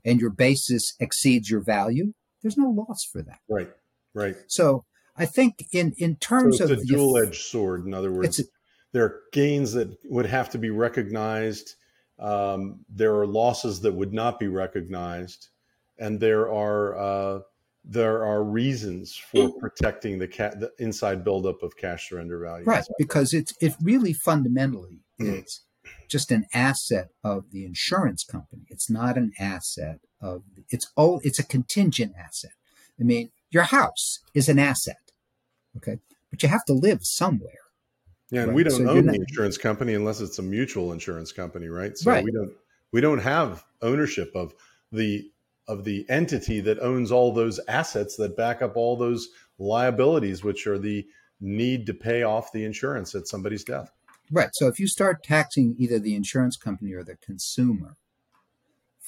and 0.04 0.20
your 0.20 0.30
basis 0.30 0.94
exceeds 0.98 1.50
your 1.50 1.62
value, 1.62 2.14
there's 2.42 2.56
no 2.56 2.70
loss 2.70 3.04
for 3.12 3.22
that. 3.22 3.40
Right. 3.48 3.70
Right. 4.14 4.36
So 4.48 4.84
I 5.20 5.26
think 5.26 5.66
in 5.70 5.92
in 5.98 6.16
terms 6.16 6.58
so 6.58 6.64
of 6.64 6.70
a 6.70 6.76
dual 6.76 7.18
edged 7.18 7.42
sword. 7.42 7.84
In 7.84 7.92
other 7.92 8.10
words, 8.10 8.40
a, 8.40 8.44
there 8.92 9.04
are 9.04 9.20
gains 9.32 9.74
that 9.74 9.94
would 10.04 10.24
have 10.24 10.48
to 10.50 10.58
be 10.58 10.70
recognized. 10.70 11.74
Um, 12.18 12.86
there 12.88 13.14
are 13.16 13.26
losses 13.26 13.82
that 13.82 13.92
would 13.92 14.14
not 14.14 14.40
be 14.40 14.48
recognized, 14.48 15.48
and 15.98 16.18
there 16.18 16.50
are 16.50 16.98
uh, 16.98 17.40
there 17.84 18.24
are 18.24 18.42
reasons 18.42 19.14
for 19.14 19.52
protecting 19.58 20.18
the, 20.18 20.28
ca- 20.28 20.54
the 20.54 20.70
inside 20.78 21.22
buildup 21.22 21.62
of 21.62 21.76
cash 21.76 22.08
surrender 22.08 22.38
value. 22.38 22.64
Right, 22.64 22.84
because 22.96 23.34
it's 23.34 23.54
it 23.60 23.74
really 23.82 24.14
fundamentally 24.14 25.00
mm. 25.20 25.44
is 25.44 25.64
just 26.08 26.30
an 26.30 26.46
asset 26.54 27.08
of 27.22 27.50
the 27.52 27.66
insurance 27.66 28.24
company. 28.24 28.62
It's 28.68 28.88
not 28.88 29.18
an 29.18 29.32
asset 29.38 30.00
of 30.20 30.44
it's 30.70 30.90
oh 30.96 31.20
it's 31.24 31.38
a 31.38 31.44
contingent 31.44 32.14
asset. 32.18 32.52
I 32.98 33.02
mean, 33.02 33.30
your 33.50 33.64
house 33.64 34.20
is 34.34 34.48
an 34.48 34.58
asset. 34.58 35.09
Okay. 35.76 35.98
But 36.30 36.42
you 36.42 36.48
have 36.48 36.64
to 36.66 36.72
live 36.72 37.04
somewhere. 37.04 37.52
Yeah, 38.30 38.42
and 38.42 38.48
right? 38.50 38.56
we 38.56 38.62
don't 38.64 38.86
so 38.86 38.90
own 38.90 39.06
not, 39.06 39.14
the 39.14 39.20
insurance 39.20 39.58
company 39.58 39.94
unless 39.94 40.20
it's 40.20 40.38
a 40.38 40.42
mutual 40.42 40.92
insurance 40.92 41.32
company, 41.32 41.68
right? 41.68 41.96
So 41.98 42.10
right. 42.10 42.24
we 42.24 42.30
don't 42.30 42.52
we 42.92 43.00
don't 43.00 43.18
have 43.18 43.64
ownership 43.82 44.30
of 44.34 44.54
the 44.92 45.30
of 45.66 45.84
the 45.84 46.04
entity 46.08 46.60
that 46.60 46.80
owns 46.80 47.12
all 47.12 47.32
those 47.32 47.60
assets 47.68 48.16
that 48.16 48.36
back 48.36 48.62
up 48.62 48.76
all 48.76 48.96
those 48.96 49.28
liabilities, 49.58 50.42
which 50.42 50.66
are 50.66 50.78
the 50.78 51.06
need 51.40 51.86
to 51.86 51.94
pay 51.94 52.22
off 52.22 52.52
the 52.52 52.64
insurance 52.64 53.14
at 53.14 53.26
somebody's 53.26 53.64
death. 53.64 53.90
Right. 54.30 54.50
So 54.52 54.68
if 54.68 54.78
you 54.78 54.86
start 54.86 55.24
taxing 55.24 55.74
either 55.78 55.98
the 55.98 56.14
insurance 56.14 56.56
company 56.56 56.92
or 56.92 57.02
the 57.02 57.16
consumer, 57.16 57.96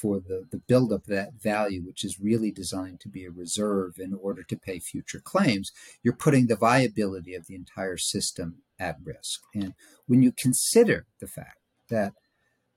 for 0.02 0.18
the, 0.18 0.44
the 0.50 0.58
buildup 0.58 1.02
of 1.02 1.06
that 1.06 1.34
value, 1.40 1.80
which 1.80 2.04
is 2.04 2.20
really 2.20 2.50
designed 2.50 2.98
to 3.00 3.08
be 3.08 3.24
a 3.24 3.30
reserve 3.30 3.94
in 3.98 4.12
order 4.12 4.42
to 4.42 4.56
pay 4.56 4.80
future 4.80 5.22
claims, 5.24 5.70
you're 6.02 6.12
putting 6.12 6.48
the 6.48 6.56
viability 6.56 7.36
of 7.36 7.46
the 7.46 7.54
entire 7.54 7.96
system 7.96 8.56
at 8.80 8.96
risk. 9.04 9.40
And 9.54 9.74
when 10.06 10.20
you 10.20 10.32
consider 10.32 11.06
the 11.20 11.28
fact 11.28 11.58
that 11.88 12.14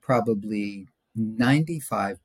probably 0.02 0.88
95% 1.18 2.18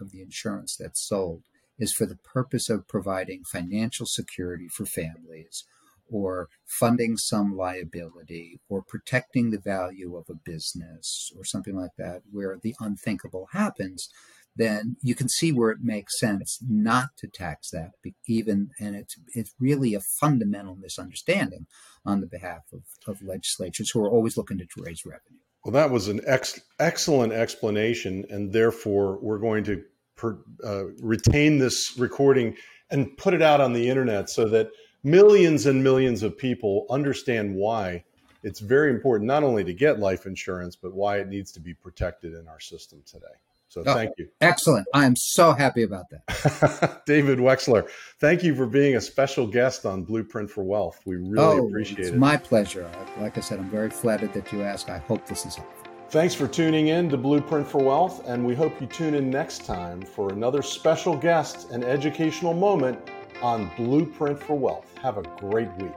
of 0.00 0.10
the 0.10 0.20
insurance 0.20 0.76
that's 0.76 1.06
sold 1.06 1.44
is 1.78 1.92
for 1.92 2.06
the 2.06 2.16
purpose 2.16 2.68
of 2.68 2.88
providing 2.88 3.44
financial 3.44 4.06
security 4.06 4.66
for 4.66 4.84
families 4.84 5.64
or 6.12 6.48
funding 6.64 7.16
some 7.16 7.56
liability 7.56 8.60
or 8.68 8.82
protecting 8.86 9.50
the 9.50 9.60
value 9.60 10.16
of 10.16 10.26
a 10.30 10.34
business 10.34 11.30
or 11.36 11.44
something 11.44 11.76
like 11.76 11.92
that, 11.98 12.22
where 12.30 12.58
the 12.62 12.74
unthinkable 12.80 13.48
happens, 13.52 14.08
then 14.54 14.96
you 15.02 15.14
can 15.14 15.28
see 15.28 15.50
where 15.50 15.70
it 15.70 15.78
makes 15.82 16.18
sense 16.18 16.58
not 16.68 17.08
to 17.16 17.26
tax 17.26 17.70
that 17.70 17.92
even 18.28 18.68
and 18.78 18.94
it's 18.94 19.16
it's 19.34 19.54
really 19.58 19.94
a 19.94 20.00
fundamental 20.20 20.76
misunderstanding 20.76 21.66
on 22.04 22.20
the 22.20 22.26
behalf 22.26 22.62
of, 22.72 22.82
of 23.06 23.22
legislatures 23.22 23.90
who 23.90 24.00
are 24.00 24.10
always 24.10 24.36
looking 24.36 24.58
to 24.58 24.66
raise 24.78 25.04
revenue. 25.06 25.38
Well, 25.64 25.72
that 25.72 25.90
was 25.90 26.08
an 26.08 26.20
ex- 26.26 26.60
excellent 26.80 27.32
explanation, 27.32 28.24
and 28.30 28.52
therefore 28.52 29.18
we're 29.22 29.38
going 29.38 29.64
to 29.64 29.82
per, 30.16 30.38
uh, 30.64 30.86
retain 31.00 31.58
this 31.58 31.96
recording 31.96 32.56
and 32.90 33.16
put 33.16 33.32
it 33.32 33.42
out 33.42 33.60
on 33.60 33.72
the 33.72 33.88
internet 33.88 34.28
so 34.28 34.48
that 34.48 34.68
millions 35.02 35.66
and 35.66 35.82
millions 35.82 36.22
of 36.22 36.36
people 36.36 36.86
understand 36.90 37.54
why 37.54 38.04
it's 38.42 38.60
very 38.60 38.90
important 38.90 39.28
not 39.28 39.44
only 39.44 39.64
to 39.64 39.72
get 39.72 39.98
life 39.98 40.26
insurance, 40.26 40.76
but 40.76 40.92
why 40.92 41.18
it 41.18 41.28
needs 41.28 41.52
to 41.52 41.60
be 41.60 41.74
protected 41.74 42.34
in 42.34 42.48
our 42.48 42.60
system 42.60 43.02
today. 43.06 43.26
So 43.68 43.82
oh, 43.86 43.94
thank 43.94 44.12
you. 44.18 44.28
Excellent. 44.42 44.86
I 44.92 45.06
am 45.06 45.16
so 45.16 45.52
happy 45.52 45.82
about 45.82 46.04
that. 46.10 47.02
David 47.06 47.38
Wexler, 47.38 47.88
thank 48.20 48.42
you 48.42 48.54
for 48.54 48.66
being 48.66 48.96
a 48.96 49.00
special 49.00 49.46
guest 49.46 49.86
on 49.86 50.02
Blueprint 50.02 50.50
for 50.50 50.62
Wealth. 50.62 51.00
We 51.06 51.16
really 51.16 51.38
oh, 51.38 51.66
appreciate 51.68 52.00
it's 52.00 52.08
it. 52.08 52.12
It's 52.12 52.20
my 52.20 52.36
pleasure. 52.36 52.90
Like 53.18 53.38
I 53.38 53.40
said, 53.40 53.60
I'm 53.60 53.70
very 53.70 53.88
flattered 53.88 54.34
that 54.34 54.52
you 54.52 54.62
asked. 54.62 54.90
I 54.90 54.98
hope 54.98 55.26
this 55.26 55.46
is 55.46 55.54
helpful. 55.54 55.90
Thanks 56.10 56.34
for 56.34 56.46
tuning 56.46 56.88
in 56.88 57.08
to 57.08 57.16
Blueprint 57.16 57.66
for 57.66 57.82
Wealth, 57.82 58.28
and 58.28 58.44
we 58.44 58.54
hope 58.54 58.78
you 58.78 58.86
tune 58.86 59.14
in 59.14 59.30
next 59.30 59.64
time 59.64 60.02
for 60.02 60.30
another 60.30 60.60
special 60.60 61.16
guest 61.16 61.70
and 61.70 61.82
educational 61.82 62.52
moment 62.52 62.98
on 63.42 63.70
Blueprint 63.76 64.40
for 64.40 64.56
Wealth. 64.56 64.86
Have 65.02 65.18
a 65.18 65.22
great 65.38 65.68
week. 65.76 65.92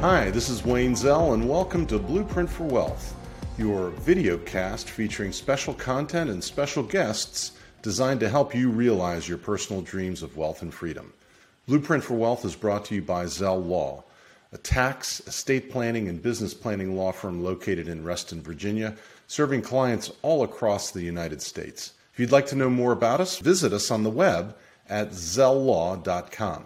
Hi, 0.00 0.30
this 0.30 0.50
is 0.50 0.64
Wayne 0.64 0.94
Zell, 0.94 1.32
and 1.32 1.48
welcome 1.48 1.86
to 1.86 1.98
Blueprint 1.98 2.50
for 2.50 2.64
Wealth, 2.64 3.16
your 3.56 3.90
video 3.90 4.36
cast 4.38 4.90
featuring 4.90 5.32
special 5.32 5.72
content 5.72 6.28
and 6.28 6.44
special 6.44 6.82
guests 6.82 7.52
designed 7.80 8.20
to 8.20 8.28
help 8.28 8.54
you 8.54 8.68
realize 8.68 9.26
your 9.26 9.38
personal 9.38 9.80
dreams 9.80 10.22
of 10.22 10.36
wealth 10.36 10.60
and 10.60 10.74
freedom. 10.74 11.12
Blueprint 11.66 12.04
for 12.04 12.14
Wealth 12.14 12.44
is 12.44 12.54
brought 12.54 12.84
to 12.86 12.94
you 12.94 13.02
by 13.02 13.24
Zell 13.26 13.62
Law, 13.62 14.04
a 14.52 14.58
tax, 14.58 15.20
estate 15.26 15.70
planning, 15.70 16.08
and 16.08 16.22
business 16.22 16.54
planning 16.54 16.96
law 16.96 17.12
firm 17.12 17.44
located 17.44 17.88
in 17.88 18.04
Reston, 18.04 18.42
Virginia, 18.42 18.96
serving 19.28 19.62
clients 19.62 20.10
all 20.22 20.42
across 20.42 20.90
the 20.90 21.02
United 21.02 21.40
States. 21.40 21.92
If 22.12 22.18
you'd 22.18 22.32
like 22.32 22.46
to 22.48 22.56
know 22.56 22.70
more 22.70 22.92
about 22.92 23.20
us, 23.20 23.38
visit 23.38 23.72
us 23.72 23.90
on 23.90 24.02
the 24.02 24.10
web 24.10 24.56
at 24.88 25.10
zelllaw.com. 25.10 26.64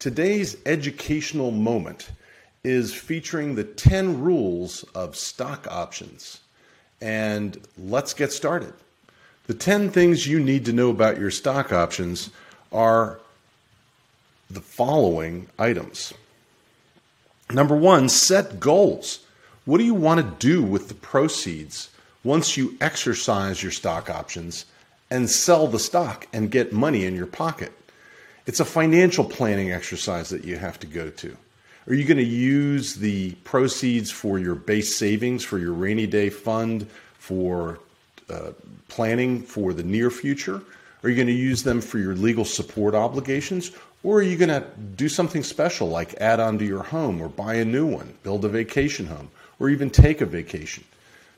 Today's 0.00 0.56
educational 0.66 1.52
moment 1.52 2.10
is 2.64 2.92
featuring 2.92 3.54
the 3.54 3.64
10 3.64 4.20
rules 4.20 4.82
of 4.94 5.16
stock 5.16 5.66
options. 5.70 6.40
And 7.00 7.60
let's 7.78 8.14
get 8.14 8.32
started. 8.32 8.74
The 9.46 9.54
10 9.54 9.90
things 9.90 10.26
you 10.26 10.40
need 10.40 10.64
to 10.66 10.72
know 10.72 10.90
about 10.90 11.18
your 11.18 11.30
stock 11.30 11.72
options 11.72 12.30
are 12.72 13.20
the 14.50 14.60
following 14.60 15.48
items. 15.58 16.12
Number 17.52 17.76
one, 17.76 18.08
set 18.08 18.58
goals. 18.58 19.20
What 19.64 19.78
do 19.78 19.84
you 19.84 19.94
want 19.94 20.20
to 20.20 20.46
do 20.46 20.62
with 20.62 20.88
the 20.88 20.94
proceeds 20.94 21.90
once 22.24 22.56
you 22.56 22.76
exercise 22.80 23.62
your 23.62 23.72
stock 23.72 24.08
options 24.08 24.64
and 25.10 25.28
sell 25.28 25.66
the 25.66 25.78
stock 25.78 26.26
and 26.32 26.50
get 26.50 26.72
money 26.72 27.04
in 27.04 27.14
your 27.14 27.26
pocket? 27.26 27.72
It's 28.46 28.60
a 28.60 28.64
financial 28.64 29.24
planning 29.24 29.70
exercise 29.70 30.30
that 30.30 30.44
you 30.44 30.56
have 30.56 30.80
to 30.80 30.86
go 30.86 31.10
to. 31.10 31.36
Are 31.86 31.94
you 31.94 32.04
going 32.04 32.16
to 32.18 32.24
use 32.24 32.94
the 32.94 33.32
proceeds 33.44 34.10
for 34.10 34.38
your 34.38 34.54
base 34.54 34.96
savings, 34.96 35.44
for 35.44 35.58
your 35.58 35.72
rainy 35.72 36.06
day 36.06 36.30
fund, 36.30 36.88
for 37.18 37.80
uh, 38.30 38.52
planning 38.88 39.42
for 39.42 39.72
the 39.72 39.82
near 39.82 40.10
future? 40.10 40.62
Are 41.02 41.08
you 41.08 41.16
going 41.16 41.26
to 41.26 41.32
use 41.32 41.64
them 41.64 41.80
for 41.80 41.98
your 41.98 42.14
legal 42.14 42.44
support 42.44 42.94
obligations? 42.94 43.72
Or 44.04 44.18
are 44.18 44.22
you 44.22 44.36
going 44.36 44.48
to 44.48 44.66
do 44.96 45.08
something 45.08 45.42
special 45.42 45.88
like 45.88 46.20
add 46.20 46.40
on 46.40 46.58
to 46.58 46.64
your 46.64 46.82
home 46.82 47.20
or 47.20 47.28
buy 47.28 47.54
a 47.54 47.64
new 47.64 47.86
one, 47.86 48.14
build 48.22 48.44
a 48.44 48.48
vacation 48.48 49.06
home, 49.06 49.30
or 49.60 49.68
even 49.68 49.90
take 49.90 50.20
a 50.20 50.26
vacation? 50.26 50.84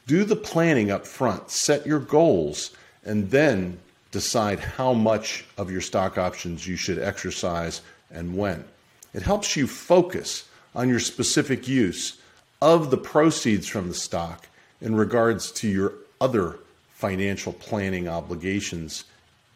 Do 0.07 0.24
the 0.24 0.37
planning 0.37 0.90
up 0.90 1.07
front, 1.07 1.50
set 1.50 1.87
your 1.87 1.98
goals, 1.98 2.70
and 3.05 3.31
then 3.31 3.79
decide 4.11 4.61
how 4.61 4.92
much 4.94 5.44
of 5.59 5.70
your 5.70 5.81
stock 5.81 6.16
options 6.16 6.66
you 6.66 6.77
should 6.77 6.98
exercise 6.98 7.83
and 8.11 8.37
when. 8.37 8.64
It 9.12 9.22
helps 9.22 9.57
you 9.57 9.66
focus 9.66 10.48
on 10.74 10.88
your 10.88 11.00
specific 11.00 11.68
use 11.68 12.18
of 12.62 12.90
the 12.90 12.96
proceeds 12.96 13.68
from 13.68 13.88
the 13.88 13.94
stock 13.94 14.46
in 14.81 14.94
regards 14.94 15.50
to 15.53 15.68
your 15.68 15.92
other 16.20 16.59
financial 16.92 17.53
planning 17.53 18.09
obligations, 18.09 19.05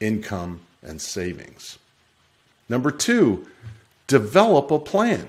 income, 0.00 0.60
and 0.82 1.00
savings. 1.00 1.78
Number 2.68 2.90
two, 2.90 3.46
develop 4.06 4.70
a 4.70 4.78
plan. 4.78 5.28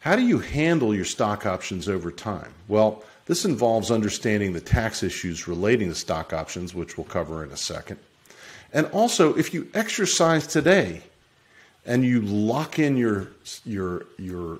How 0.00 0.16
do 0.16 0.22
you 0.22 0.38
handle 0.38 0.94
your 0.94 1.04
stock 1.04 1.46
options 1.46 1.88
over 1.88 2.10
time? 2.10 2.52
Well, 2.68 3.02
this 3.26 3.44
involves 3.44 3.90
understanding 3.90 4.52
the 4.52 4.60
tax 4.60 5.02
issues 5.02 5.48
relating 5.48 5.88
to 5.88 5.94
stock 5.94 6.32
options, 6.32 6.74
which 6.74 6.98
we'll 6.98 7.06
cover 7.06 7.42
in 7.42 7.50
a 7.50 7.56
second. 7.56 7.98
And 8.72 8.86
also, 8.86 9.34
if 9.34 9.54
you 9.54 9.68
exercise 9.72 10.46
today 10.46 11.02
and 11.86 12.04
you 12.04 12.20
lock 12.20 12.78
in 12.78 12.96
your, 12.96 13.28
your, 13.64 14.06
your, 14.18 14.58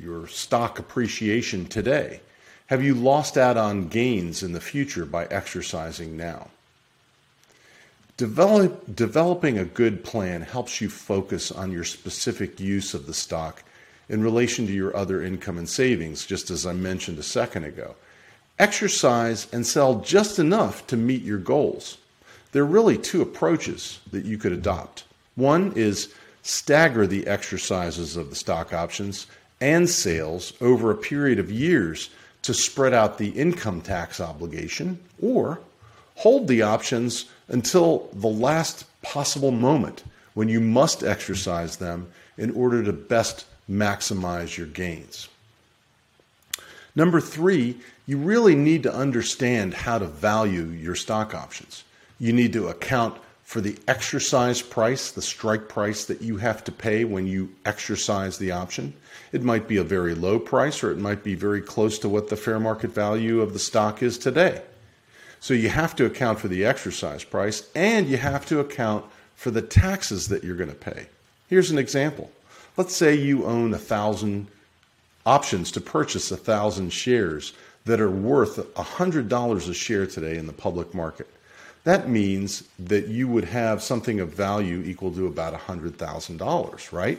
your 0.00 0.28
stock 0.28 0.78
appreciation 0.78 1.66
today, 1.66 2.20
have 2.66 2.82
you 2.82 2.94
lost 2.94 3.36
out 3.36 3.56
on 3.56 3.88
gains 3.88 4.42
in 4.42 4.52
the 4.52 4.60
future 4.60 5.04
by 5.04 5.26
exercising 5.26 6.16
now? 6.16 6.48
Develop, 8.16 8.94
developing 8.94 9.58
a 9.58 9.64
good 9.64 10.04
plan 10.04 10.42
helps 10.42 10.80
you 10.80 10.88
focus 10.88 11.50
on 11.50 11.72
your 11.72 11.82
specific 11.82 12.60
use 12.60 12.94
of 12.94 13.06
the 13.06 13.14
stock 13.14 13.64
in 14.08 14.22
relation 14.22 14.66
to 14.66 14.72
your 14.72 14.96
other 14.96 15.22
income 15.22 15.58
and 15.58 15.68
savings, 15.68 16.24
just 16.24 16.48
as 16.50 16.64
I 16.64 16.74
mentioned 16.74 17.18
a 17.18 17.24
second 17.24 17.64
ago. 17.64 17.96
Exercise 18.56 19.48
and 19.52 19.66
sell 19.66 19.96
just 19.96 20.38
enough 20.38 20.86
to 20.86 20.96
meet 20.96 21.22
your 21.22 21.38
goals. 21.38 21.98
There 22.52 22.62
are 22.62 22.66
really 22.66 22.96
two 22.96 23.20
approaches 23.20 23.98
that 24.12 24.24
you 24.24 24.38
could 24.38 24.52
adopt. 24.52 25.02
One 25.34 25.72
is 25.74 26.14
stagger 26.42 27.08
the 27.08 27.26
exercises 27.26 28.16
of 28.16 28.30
the 28.30 28.36
stock 28.36 28.72
options 28.72 29.26
and 29.60 29.90
sales 29.90 30.52
over 30.60 30.92
a 30.92 30.96
period 30.96 31.40
of 31.40 31.50
years 31.50 32.10
to 32.42 32.54
spread 32.54 32.94
out 32.94 33.18
the 33.18 33.30
income 33.30 33.80
tax 33.80 34.20
obligation 34.20 35.00
or 35.20 35.58
hold 36.16 36.46
the 36.46 36.62
options 36.62 37.24
until 37.48 38.08
the 38.12 38.28
last 38.28 38.84
possible 39.02 39.50
moment 39.50 40.04
when 40.34 40.48
you 40.48 40.60
must 40.60 41.02
exercise 41.02 41.76
them 41.76 42.08
in 42.36 42.50
order 42.52 42.82
to 42.82 42.92
best 42.92 43.46
maximize 43.70 44.56
your 44.56 44.66
gains. 44.66 45.28
Number 46.96 47.20
three, 47.20 47.76
you 48.06 48.18
really 48.18 48.54
need 48.54 48.82
to 48.84 48.94
understand 48.94 49.74
how 49.74 49.98
to 49.98 50.06
value 50.06 50.64
your 50.64 50.94
stock 50.94 51.34
options. 51.34 51.84
You 52.18 52.32
need 52.32 52.52
to 52.52 52.68
account 52.68 53.16
for 53.42 53.60
the 53.60 53.76
exercise 53.86 54.62
price, 54.62 55.10
the 55.10 55.22
strike 55.22 55.68
price 55.68 56.06
that 56.06 56.22
you 56.22 56.36
have 56.38 56.64
to 56.64 56.72
pay 56.72 57.04
when 57.04 57.26
you 57.26 57.50
exercise 57.64 58.38
the 58.38 58.52
option. 58.52 58.94
It 59.32 59.42
might 59.42 59.68
be 59.68 59.76
a 59.76 59.84
very 59.84 60.14
low 60.14 60.38
price 60.38 60.82
or 60.82 60.90
it 60.90 60.98
might 60.98 61.22
be 61.22 61.34
very 61.34 61.60
close 61.60 61.98
to 62.00 62.08
what 62.08 62.28
the 62.28 62.36
fair 62.36 62.58
market 62.58 62.90
value 62.90 63.40
of 63.40 63.52
the 63.52 63.58
stock 63.58 64.02
is 64.02 64.16
today. 64.16 64.62
So 65.44 65.52
you 65.52 65.68
have 65.68 65.94
to 65.96 66.06
account 66.06 66.40
for 66.40 66.48
the 66.48 66.64
exercise 66.64 67.22
price 67.22 67.68
and 67.74 68.08
you 68.08 68.16
have 68.16 68.46
to 68.46 68.60
account 68.60 69.04
for 69.36 69.50
the 69.50 69.60
taxes 69.60 70.28
that 70.28 70.42
you're 70.42 70.56
going 70.56 70.70
to 70.70 70.74
pay. 70.74 71.04
Here's 71.48 71.70
an 71.70 71.76
example. 71.76 72.30
Let's 72.78 72.96
say 72.96 73.14
you 73.14 73.44
own 73.44 73.74
a 73.74 73.78
thousand 73.78 74.46
options 75.26 75.70
to 75.72 75.82
purchase 75.82 76.32
a 76.32 76.38
thousand 76.38 76.94
shares 76.94 77.52
that 77.84 78.00
are 78.00 78.10
worth 78.10 78.56
$100 78.56 79.68
a 79.68 79.74
share 79.74 80.06
today 80.06 80.38
in 80.38 80.46
the 80.46 80.54
public 80.54 80.94
market 80.94 81.28
that 81.84 82.08
means 82.08 82.64
that 82.78 83.08
you 83.08 83.28
would 83.28 83.44
have 83.44 83.82
something 83.82 84.20
of 84.20 84.30
value 84.30 84.82
equal 84.86 85.12
to 85.12 85.26
about 85.26 85.52
$100,000, 85.52 86.92
right? 86.92 87.18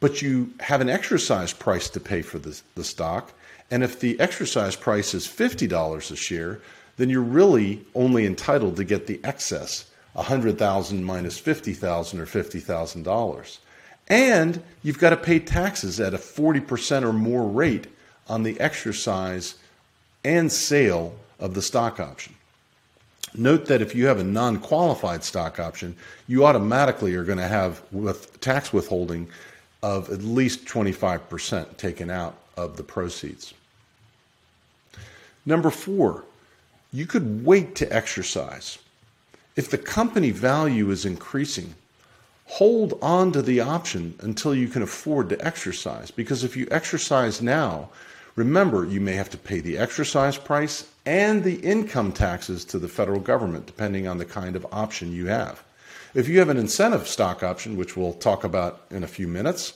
But 0.00 0.20
you 0.20 0.52
have 0.60 0.82
an 0.82 0.90
exercise 0.90 1.54
price 1.54 1.88
to 1.90 2.00
pay 2.00 2.20
for 2.20 2.38
the, 2.38 2.60
the 2.74 2.84
stock. 2.84 3.32
And 3.70 3.82
if 3.82 3.98
the 3.98 4.20
exercise 4.20 4.76
price 4.76 5.14
is 5.14 5.26
$50 5.26 6.10
a 6.10 6.16
share, 6.16 6.60
then 7.00 7.08
you're 7.08 7.22
really 7.22 7.82
only 7.94 8.26
entitled 8.26 8.76
to 8.76 8.84
get 8.84 9.06
the 9.06 9.18
excess, 9.24 9.90
100,000 10.12 11.02
minus 11.02 11.38
50,000 11.38 12.20
or 12.20 12.26
$50,000. 12.26 13.58
And 14.08 14.62
you've 14.82 14.98
got 14.98 15.10
to 15.10 15.16
pay 15.16 15.38
taxes 15.38 15.98
at 15.98 16.12
a 16.12 16.18
40% 16.18 17.02
or 17.02 17.14
more 17.14 17.48
rate 17.48 17.86
on 18.28 18.42
the 18.42 18.60
exercise 18.60 19.54
and 20.24 20.52
sale 20.52 21.14
of 21.38 21.54
the 21.54 21.62
stock 21.62 22.00
option. 22.00 22.34
Note 23.34 23.64
that 23.66 23.80
if 23.80 23.94
you 23.94 24.06
have 24.06 24.18
a 24.18 24.24
non 24.24 24.58
qualified 24.58 25.24
stock 25.24 25.58
option, 25.58 25.96
you 26.26 26.44
automatically 26.44 27.14
are 27.14 27.24
going 27.24 27.38
to 27.38 27.48
have 27.48 27.80
with 27.92 28.38
tax 28.40 28.74
withholding 28.74 29.28
of 29.82 30.10
at 30.10 30.22
least 30.22 30.66
25% 30.66 31.78
taken 31.78 32.10
out 32.10 32.36
of 32.58 32.76
the 32.76 32.82
proceeds. 32.82 33.54
Number 35.46 35.70
four, 35.70 36.24
you 36.92 37.06
could 37.06 37.44
wait 37.44 37.74
to 37.76 37.92
exercise. 37.92 38.78
If 39.56 39.70
the 39.70 39.78
company 39.78 40.30
value 40.30 40.90
is 40.90 41.04
increasing, 41.04 41.74
hold 42.46 42.98
on 43.00 43.32
to 43.32 43.42
the 43.42 43.60
option 43.60 44.14
until 44.20 44.54
you 44.54 44.68
can 44.68 44.82
afford 44.82 45.28
to 45.28 45.44
exercise. 45.44 46.10
Because 46.10 46.42
if 46.44 46.56
you 46.56 46.66
exercise 46.70 47.40
now, 47.40 47.90
remember 48.34 48.84
you 48.84 49.00
may 49.00 49.14
have 49.14 49.30
to 49.30 49.38
pay 49.38 49.60
the 49.60 49.78
exercise 49.78 50.36
price 50.36 50.88
and 51.06 51.44
the 51.44 51.56
income 51.56 52.12
taxes 52.12 52.64
to 52.66 52.78
the 52.78 52.88
federal 52.88 53.20
government, 53.20 53.66
depending 53.66 54.06
on 54.06 54.18
the 54.18 54.24
kind 54.24 54.56
of 54.56 54.66
option 54.72 55.12
you 55.12 55.26
have. 55.26 55.62
If 56.12 56.28
you 56.28 56.40
have 56.40 56.48
an 56.48 56.56
incentive 56.56 57.06
stock 57.06 57.42
option, 57.42 57.76
which 57.76 57.96
we'll 57.96 58.14
talk 58.14 58.42
about 58.42 58.82
in 58.90 59.04
a 59.04 59.08
few 59.08 59.28
minutes, 59.28 59.74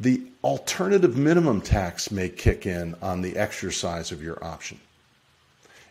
the 0.00 0.22
alternative 0.42 1.16
minimum 1.16 1.60
tax 1.60 2.10
may 2.10 2.28
kick 2.28 2.64
in 2.64 2.94
on 3.02 3.20
the 3.20 3.36
exercise 3.36 4.12
of 4.12 4.22
your 4.22 4.42
option. 4.42 4.80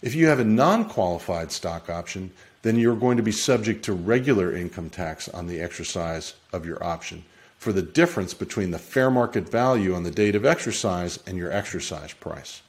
If 0.02 0.14
you 0.14 0.28
have 0.28 0.40
a 0.40 0.46
non 0.46 0.86
qualified 0.86 1.52
stock 1.52 1.90
option, 1.90 2.32
then 2.62 2.76
you're 2.76 2.96
going 2.96 3.18
to 3.18 3.24
be 3.24 3.32
subject 3.32 3.86
to 3.86 3.94
regular 3.94 4.56
income 4.56 4.90
tax 4.90 5.30
on 5.30 5.48
the 5.48 5.60
exercise 5.62 6.34
of 6.54 6.66
your 6.66 6.84
option 6.84 7.24
for 7.58 7.74
the 7.74 7.82
difference 7.82 8.34
between 8.34 8.72
the 8.72 8.80
fair 8.80 9.10
market 9.10 9.50
value 9.50 9.96
on 9.96 10.04
the 10.04 10.12
date 10.12 10.36
of 10.36 10.46
exercise 10.46 11.20
and 11.26 11.38
your 11.38 11.52
exercise 11.52 12.14
price. 12.14 12.62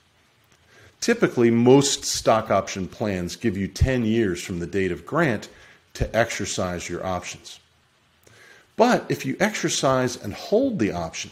Typically, 1.00 1.50
most 1.50 2.04
stock 2.04 2.50
option 2.50 2.88
plans 2.88 3.36
give 3.36 3.56
you 3.56 3.68
10 3.68 4.04
years 4.04 4.42
from 4.42 4.58
the 4.58 4.66
date 4.66 4.90
of 4.90 5.06
grant 5.06 5.48
to 5.94 6.16
exercise 6.16 6.88
your 6.88 7.04
options. 7.04 7.60
But 8.76 9.04
if 9.08 9.26
you 9.26 9.36
exercise 9.38 10.16
and 10.16 10.32
hold 10.32 10.78
the 10.78 10.92
option, 10.92 11.30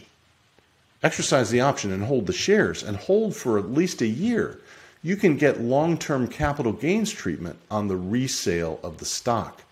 exercise 1.02 1.50
the 1.50 1.60
option 1.60 1.92
and 1.92 2.04
hold 2.04 2.26
the 2.26 2.32
shares 2.32 2.82
and 2.82 2.96
hold 2.96 3.34
for 3.34 3.58
at 3.58 3.70
least 3.70 4.02
a 4.02 4.06
year, 4.06 4.60
you 5.06 5.14
can 5.14 5.36
get 5.36 5.60
long 5.60 5.96
term 5.96 6.26
capital 6.26 6.72
gains 6.72 7.12
treatment 7.12 7.56
on 7.70 7.86
the 7.86 7.96
resale 7.96 8.80
of 8.82 8.98
the 8.98 9.04
stock. 9.04 9.62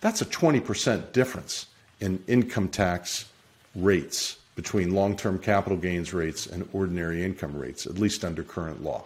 That's 0.00 0.20
a 0.20 0.26
20% 0.26 1.12
difference 1.12 1.66
in 2.00 2.24
income 2.26 2.66
tax 2.66 3.26
rates 3.76 4.36
between 4.56 4.92
long 4.92 5.16
term 5.16 5.38
capital 5.38 5.78
gains 5.78 6.12
rates 6.12 6.44
and 6.44 6.68
ordinary 6.72 7.24
income 7.24 7.56
rates, 7.56 7.86
at 7.86 8.00
least 8.00 8.24
under 8.24 8.42
current 8.42 8.82
law. 8.82 9.04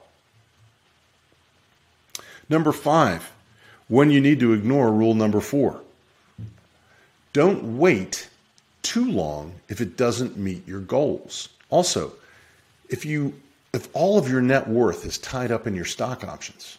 Number 2.48 2.72
five, 2.72 3.30
when 3.86 4.10
you 4.10 4.22
need 4.22 4.40
to 4.40 4.54
ignore 4.54 4.90
rule 4.90 5.14
number 5.14 5.42
four. 5.42 5.82
Don't 7.34 7.78
wait 7.78 8.30
too 8.80 9.10
long 9.10 9.52
if 9.68 9.82
it 9.82 9.98
doesn't 9.98 10.38
meet 10.38 10.66
your 10.66 10.80
goals. 10.80 11.50
Also, 11.68 12.12
if 12.88 13.04
you 13.04 13.34
if 13.74 13.88
all 13.92 14.18
of 14.18 14.28
your 14.28 14.40
net 14.40 14.68
worth 14.68 15.04
is 15.04 15.18
tied 15.18 15.50
up 15.50 15.66
in 15.66 15.74
your 15.74 15.84
stock 15.84 16.22
options, 16.22 16.78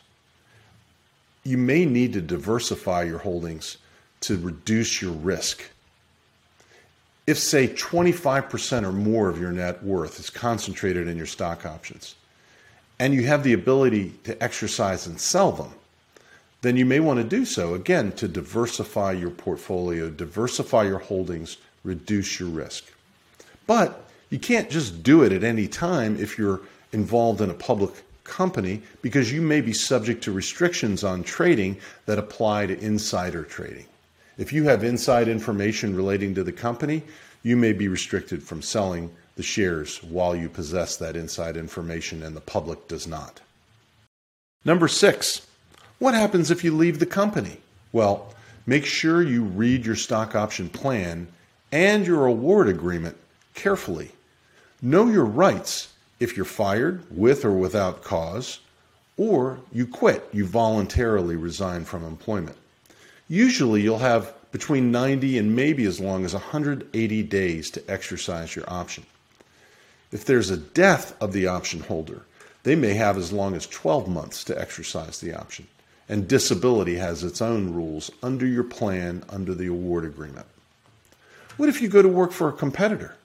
you 1.44 1.58
may 1.58 1.86
need 1.86 2.14
to 2.14 2.22
diversify 2.22 3.04
your 3.04 3.20
holdings 3.20 3.78
to 4.22 4.38
reduce 4.38 5.02
your 5.02 5.12
risk. 5.12 5.62
If, 7.28 7.38
say, 7.38 7.68
25% 7.68 8.84
or 8.84 8.92
more 8.92 9.28
of 9.28 9.40
your 9.40 9.52
net 9.52 9.84
worth 9.84 10.20
is 10.20 10.30
concentrated 10.30 11.08
in 11.08 11.18
your 11.18 11.26
stock 11.26 11.66
options, 11.66 12.16
and 12.98 13.14
you 13.14 13.26
have 13.26 13.44
the 13.44 13.54
ability 13.54 14.14
to 14.24 14.42
exercise 14.42 15.06
and 15.06 15.20
sell 15.20 15.52
them, 15.52 15.74
then 16.62 16.78
you 16.78 16.86
may 16.86 17.02
want 17.02 17.18
to 17.20 17.26
do 17.26 17.46
so 17.46 17.74
again 17.74 18.14
to 18.14 18.28
diversify 18.28 19.12
your 19.12 19.32
portfolio, 19.32 20.10
diversify 20.10 20.84
your 20.84 21.00
holdings, 21.00 21.58
reduce 21.84 22.40
your 22.40 22.50
risk. 22.50 22.86
But 23.68 24.06
you 24.30 24.40
can't 24.40 24.70
just 24.70 25.04
do 25.04 25.24
it 25.24 25.32
at 25.32 25.44
any 25.44 25.68
time 25.68 26.18
if 26.18 26.38
you're 26.38 26.62
involved 26.92 27.42
in 27.42 27.50
a 27.50 27.54
public 27.54 27.92
company 28.24 28.82
because 29.02 29.32
you 29.32 29.42
may 29.42 29.62
be 29.62 29.74
subject 29.74 30.24
to 30.24 30.32
restrictions 30.32 31.04
on 31.04 31.24
trading 31.24 31.78
that 32.06 32.20
apply 32.20 32.66
to 32.66 32.80
insider 32.80 33.44
trading. 33.44 33.86
If 34.38 34.52
you 34.52 34.66
have 34.66 34.84
inside 34.84 35.28
information 35.28 35.96
relating 35.96 36.36
to 36.36 36.44
the 36.44 36.52
company, 36.52 37.04
you 37.44 37.56
may 37.56 37.72
be 37.72 37.88
restricted 37.88 38.44
from 38.44 38.62
selling 38.62 39.12
the 39.36 39.44
shares 39.44 40.02
while 40.04 40.36
you 40.36 40.50
possess 40.50 40.98
that 40.98 41.16
inside 41.16 41.56
information 41.56 42.24
and 42.24 42.36
the 42.36 42.42
public 42.42 42.88
does 42.88 43.08
not. 43.08 43.40
Number 44.66 44.88
six, 44.88 45.46
what 46.00 46.14
happens 46.14 46.52
if 46.52 46.64
you 46.64 46.76
leave 46.76 47.00
the 47.00 47.06
company? 47.06 47.58
Well, 47.92 48.34
make 48.66 48.86
sure 48.86 49.22
you 49.22 49.44
read 49.44 49.86
your 49.86 49.96
stock 49.96 50.36
option 50.36 50.70
plan 50.70 51.28
and 51.72 52.06
your 52.08 52.26
award 52.26 52.68
agreement 52.68 53.18
carefully. 53.54 54.12
Know 54.82 55.08
your 55.08 55.26
rights 55.26 55.90
if 56.20 56.36
you're 56.36 56.46
fired 56.46 57.04
with 57.10 57.44
or 57.44 57.52
without 57.52 58.04
cause, 58.04 58.60
or 59.18 59.60
you 59.72 59.88
quit, 59.88 60.28
you 60.34 60.46
voluntarily 60.46 61.36
resign 61.36 61.86
from 61.86 62.04
employment. 62.04 62.58
Usually 63.28 63.82
you'll 63.82 64.00
have 64.00 64.34
between 64.52 64.92
90 64.92 65.38
and 65.38 65.56
maybe 65.56 65.86
as 65.86 66.00
long 66.00 66.24
as 66.26 66.34
180 66.34 67.24
days 67.24 67.70
to 67.72 67.84
exercise 67.92 68.56
your 68.56 68.66
option. 68.70 69.06
If 70.12 70.26
there's 70.26 70.50
a 70.50 70.58
death 70.58 71.14
of 71.22 71.34
the 71.34 71.48
option 71.48 71.82
holder, 71.82 72.22
they 72.64 72.76
may 72.76 72.94
have 72.94 73.18
as 73.18 73.34
long 73.34 73.56
as 73.56 73.68
12 73.68 74.08
months 74.08 74.44
to 74.46 74.60
exercise 74.60 75.20
the 75.20 75.34
option. 75.34 75.68
And 76.08 76.28
disability 76.28 76.96
has 76.96 77.24
its 77.24 77.42
own 77.42 77.74
rules 77.74 78.12
under 78.24 78.46
your 78.46 78.64
plan 78.64 79.24
under 79.30 79.54
the 79.54 79.68
award 79.68 80.06
agreement. 80.06 80.46
What 81.58 81.70
if 81.70 81.82
you 81.82 81.90
go 81.90 82.02
to 82.02 82.08
work 82.08 82.32
for 82.32 82.50
a 82.50 82.54
competitor? 82.54 83.16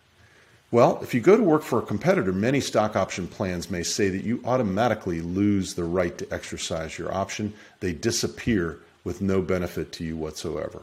Well, 0.73 1.01
if 1.03 1.15
you 1.15 1.21
go 1.21 1.37
to 1.37 1.43
work 1.43 1.63
for 1.63 1.81
a 1.81 1.87
competitor, 1.87 2.33
many 2.33 2.61
stock 2.61 2.95
option 2.95 3.27
plans 3.27 3.71
may 3.71 3.83
say 3.83 4.09
that 4.09 4.23
you 4.23 4.41
automatically 4.45 5.21
lose 5.21 5.75
the 5.75 5.85
right 5.85 6.17
to 6.19 6.33
exercise 6.33 6.97
your 6.97 7.13
option. 7.13 7.53
They 7.81 7.93
disappear 7.93 8.79
with 9.03 9.21
no 9.21 9.43
benefit 9.43 9.91
to 9.93 10.05
you 10.05 10.17
whatsoever. 10.17 10.83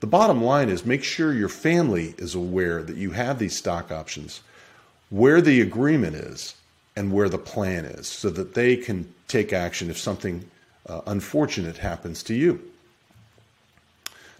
The 0.00 0.06
bottom 0.06 0.42
line 0.42 0.68
is 0.68 0.84
make 0.84 1.02
sure 1.02 1.32
your 1.32 1.48
family 1.48 2.14
is 2.18 2.34
aware 2.34 2.82
that 2.82 2.96
you 2.96 3.12
have 3.12 3.38
these 3.38 3.56
stock 3.56 3.90
options, 3.90 4.42
where 5.08 5.40
the 5.40 5.62
agreement 5.62 6.16
is, 6.16 6.54
and 6.94 7.12
where 7.12 7.28
the 7.28 7.38
plan 7.38 7.86
is, 7.86 8.06
so 8.06 8.28
that 8.30 8.54
they 8.54 8.76
can 8.76 9.12
take 9.28 9.52
action 9.52 9.88
if 9.88 9.96
something 9.96 10.44
uh, 10.86 11.00
unfortunate 11.06 11.78
happens 11.78 12.22
to 12.24 12.34
you. 12.34 12.60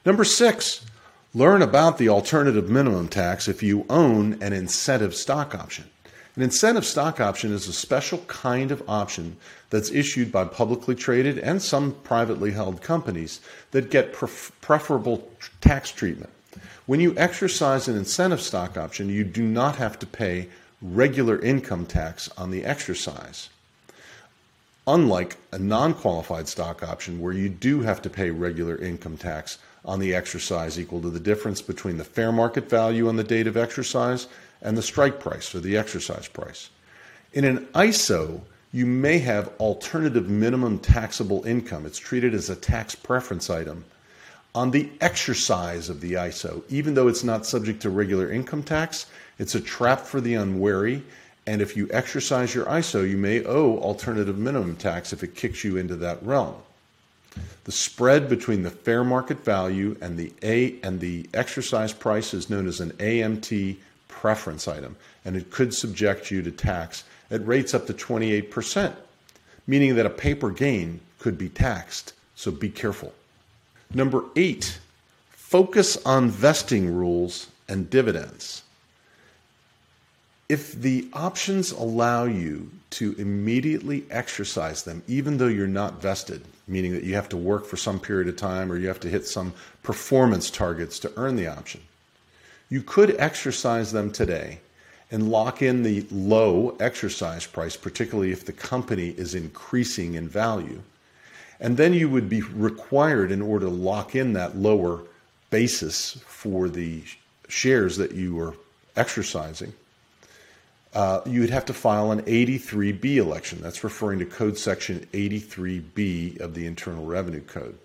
Number 0.04 0.24
six, 0.24 0.84
Learn 1.32 1.62
about 1.62 1.98
the 1.98 2.08
alternative 2.08 2.68
minimum 2.68 3.06
tax 3.06 3.46
if 3.46 3.62
you 3.62 3.86
own 3.88 4.42
an 4.42 4.52
incentive 4.52 5.14
stock 5.14 5.54
option. 5.54 5.88
An 6.34 6.42
incentive 6.42 6.84
stock 6.84 7.20
option 7.20 7.52
is 7.52 7.68
a 7.68 7.72
special 7.72 8.18
kind 8.26 8.72
of 8.72 8.82
option 8.88 9.36
that's 9.70 9.92
issued 9.92 10.32
by 10.32 10.44
publicly 10.44 10.96
traded 10.96 11.38
and 11.38 11.62
some 11.62 11.92
privately 12.02 12.50
held 12.50 12.82
companies 12.82 13.40
that 13.70 13.90
get 13.90 14.12
pref- 14.12 14.50
preferable 14.60 15.28
tax 15.60 15.92
treatment. 15.92 16.30
When 16.86 16.98
you 16.98 17.14
exercise 17.16 17.86
an 17.86 17.96
incentive 17.96 18.40
stock 18.40 18.76
option, 18.76 19.08
you 19.08 19.22
do 19.22 19.44
not 19.44 19.76
have 19.76 20.00
to 20.00 20.06
pay 20.06 20.48
regular 20.82 21.38
income 21.38 21.86
tax 21.86 22.28
on 22.36 22.50
the 22.50 22.64
exercise. 22.64 23.50
Unlike 24.84 25.36
a 25.52 25.60
non 25.60 25.94
qualified 25.94 26.48
stock 26.48 26.82
option 26.82 27.20
where 27.20 27.32
you 27.32 27.48
do 27.48 27.82
have 27.82 28.02
to 28.02 28.10
pay 28.10 28.30
regular 28.30 28.76
income 28.76 29.16
tax 29.16 29.58
on 29.84 29.98
the 29.98 30.14
exercise 30.14 30.78
equal 30.78 31.00
to 31.00 31.10
the 31.10 31.20
difference 31.20 31.62
between 31.62 31.96
the 31.96 32.04
fair 32.04 32.32
market 32.32 32.68
value 32.68 33.08
on 33.08 33.16
the 33.16 33.24
date 33.24 33.46
of 33.46 33.56
exercise 33.56 34.26
and 34.62 34.76
the 34.76 34.82
strike 34.82 35.20
price 35.20 35.54
or 35.54 35.60
the 35.60 35.76
exercise 35.76 36.28
price. 36.28 36.70
In 37.32 37.44
an 37.44 37.66
ISO, 37.74 38.40
you 38.72 38.86
may 38.86 39.18
have 39.18 39.52
alternative 39.58 40.28
minimum 40.28 40.78
taxable 40.78 41.44
income. 41.44 41.86
It's 41.86 41.98
treated 41.98 42.34
as 42.34 42.50
a 42.50 42.56
tax 42.56 42.94
preference 42.94 43.50
item 43.50 43.84
on 44.54 44.70
the 44.70 44.90
exercise 45.00 45.88
of 45.88 46.00
the 46.00 46.14
ISO. 46.14 46.62
Even 46.68 46.94
though 46.94 47.08
it's 47.08 47.24
not 47.24 47.46
subject 47.46 47.82
to 47.82 47.90
regular 47.90 48.30
income 48.30 48.62
tax, 48.62 49.06
it's 49.38 49.54
a 49.54 49.60
trap 49.60 50.00
for 50.00 50.20
the 50.20 50.34
unwary. 50.34 51.02
And 51.46 51.62
if 51.62 51.76
you 51.76 51.88
exercise 51.92 52.54
your 52.54 52.66
ISO, 52.66 53.08
you 53.08 53.16
may 53.16 53.44
owe 53.44 53.78
alternative 53.78 54.38
minimum 54.38 54.76
tax 54.76 55.12
if 55.12 55.22
it 55.22 55.34
kicks 55.34 55.64
you 55.64 55.76
into 55.76 55.96
that 55.96 56.22
realm. 56.22 56.54
The 57.64 57.72
spread 57.72 58.28
between 58.28 58.62
the 58.62 58.70
fair 58.70 59.04
market 59.04 59.44
value 59.44 59.96
and 60.00 60.18
the 60.18 60.32
A 60.42 60.76
and 60.82 61.00
the 61.00 61.28
exercise 61.34 61.92
price 61.92 62.34
is 62.34 62.50
known 62.50 62.66
as 62.66 62.80
an 62.80 62.92
AMT 62.92 63.76
preference 64.08 64.66
item, 64.66 64.96
and 65.24 65.36
it 65.36 65.50
could 65.50 65.72
subject 65.72 66.30
you 66.30 66.42
to 66.42 66.50
tax 66.50 67.04
at 67.30 67.46
rates 67.46 67.74
up 67.74 67.86
to 67.86 67.94
28%, 67.94 68.94
meaning 69.66 69.94
that 69.94 70.06
a 70.06 70.10
paper 70.10 70.50
gain 70.50 71.00
could 71.18 71.38
be 71.38 71.48
taxed. 71.48 72.12
So 72.34 72.50
be 72.50 72.70
careful. 72.70 73.12
Number 73.92 74.24
eight, 74.36 74.78
focus 75.30 75.96
on 76.04 76.30
vesting 76.30 76.94
rules 76.94 77.48
and 77.68 77.90
dividends. 77.90 78.62
If 80.50 80.72
the 80.72 81.08
options 81.12 81.70
allow 81.70 82.24
you 82.24 82.72
to 82.98 83.14
immediately 83.18 84.04
exercise 84.10 84.82
them, 84.82 85.04
even 85.06 85.38
though 85.38 85.46
you're 85.46 85.68
not 85.68 86.02
vested, 86.02 86.42
meaning 86.66 86.90
that 86.92 87.04
you 87.04 87.14
have 87.14 87.28
to 87.28 87.36
work 87.36 87.64
for 87.64 87.76
some 87.76 88.00
period 88.00 88.26
of 88.26 88.34
time 88.34 88.72
or 88.72 88.76
you 88.76 88.88
have 88.88 88.98
to 89.00 89.08
hit 89.08 89.28
some 89.28 89.54
performance 89.84 90.50
targets 90.50 90.98
to 90.98 91.12
earn 91.16 91.36
the 91.36 91.46
option, 91.46 91.80
you 92.68 92.82
could 92.82 93.14
exercise 93.20 93.92
them 93.92 94.10
today 94.10 94.58
and 95.12 95.30
lock 95.30 95.62
in 95.62 95.84
the 95.84 96.04
low 96.10 96.76
exercise 96.80 97.46
price, 97.46 97.76
particularly 97.76 98.32
if 98.32 98.44
the 98.44 98.52
company 98.52 99.10
is 99.10 99.36
increasing 99.36 100.14
in 100.14 100.28
value. 100.28 100.82
And 101.60 101.76
then 101.76 101.94
you 101.94 102.08
would 102.08 102.28
be 102.28 102.42
required, 102.42 103.30
in 103.30 103.40
order 103.40 103.66
to 103.66 103.72
lock 103.72 104.16
in 104.16 104.32
that 104.32 104.56
lower 104.56 105.02
basis 105.50 106.20
for 106.26 106.68
the 106.68 107.04
shares 107.46 107.98
that 107.98 108.10
you 108.10 108.34
were 108.34 108.56
exercising, 108.96 109.74
uh, 110.94 111.20
you 111.24 111.40
would 111.40 111.50
have 111.50 111.66
to 111.66 111.74
file 111.74 112.10
an 112.10 112.22
83B 112.22 113.16
election. 113.16 113.60
That's 113.60 113.84
referring 113.84 114.18
to 114.18 114.26
Code 114.26 114.58
Section 114.58 115.06
83B 115.12 116.40
of 116.40 116.54
the 116.54 116.66
Internal 116.66 117.04
Revenue 117.04 117.42
Code. 117.42 117.78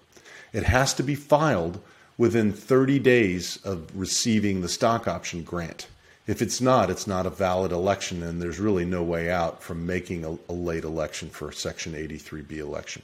It 0.53 0.63
has 0.63 0.93
to 0.95 1.03
be 1.03 1.15
filed 1.15 1.79
within 2.17 2.51
30 2.53 2.99
days 2.99 3.57
of 3.63 3.95
receiving 3.95 4.61
the 4.61 4.69
stock 4.69 5.07
option 5.07 5.43
grant. 5.43 5.87
If 6.27 6.41
it's 6.41 6.59
not, 6.59 6.89
it's 6.89 7.05
not 7.05 7.27
a 7.27 7.29
valid 7.29 7.71
election, 7.71 8.23
and 8.23 8.41
there's 8.41 8.59
really 8.59 8.85
no 8.85 9.03
way 9.03 9.29
out 9.29 9.61
from 9.61 9.85
making 9.85 10.25
a, 10.25 10.37
a 10.49 10.53
late 10.53 10.83
election 10.83 11.29
for 11.29 11.49
a 11.49 11.53
Section 11.53 11.93
83B 11.93 12.57
election. 12.57 13.03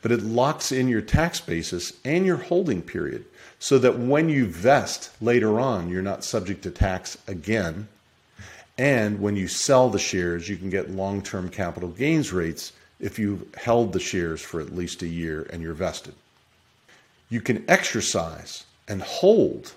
But 0.00 0.12
it 0.12 0.22
locks 0.22 0.72
in 0.72 0.88
your 0.88 1.02
tax 1.02 1.40
basis 1.40 1.92
and 2.04 2.24
your 2.24 2.36
holding 2.36 2.80
period 2.80 3.24
so 3.58 3.78
that 3.78 3.98
when 3.98 4.28
you 4.28 4.46
vest 4.46 5.10
later 5.20 5.58
on, 5.60 5.90
you're 5.90 6.02
not 6.02 6.24
subject 6.24 6.62
to 6.62 6.70
tax 6.70 7.18
again. 7.26 7.88
And 8.78 9.20
when 9.20 9.36
you 9.36 9.48
sell 9.48 9.88
the 9.88 9.98
shares, 9.98 10.48
you 10.48 10.56
can 10.56 10.68
get 10.70 10.90
long 10.90 11.22
term 11.22 11.48
capital 11.48 11.88
gains 11.88 12.32
rates 12.32 12.72
if 13.00 13.18
you've 13.18 13.54
held 13.54 13.92
the 13.92 14.00
shares 14.00 14.40
for 14.40 14.60
at 14.60 14.74
least 14.74 15.02
a 15.02 15.06
year 15.06 15.46
and 15.50 15.62
you're 15.62 15.74
vested. 15.74 16.14
You 17.28 17.40
can 17.40 17.64
exercise 17.68 18.64
and 18.88 19.02
hold 19.02 19.72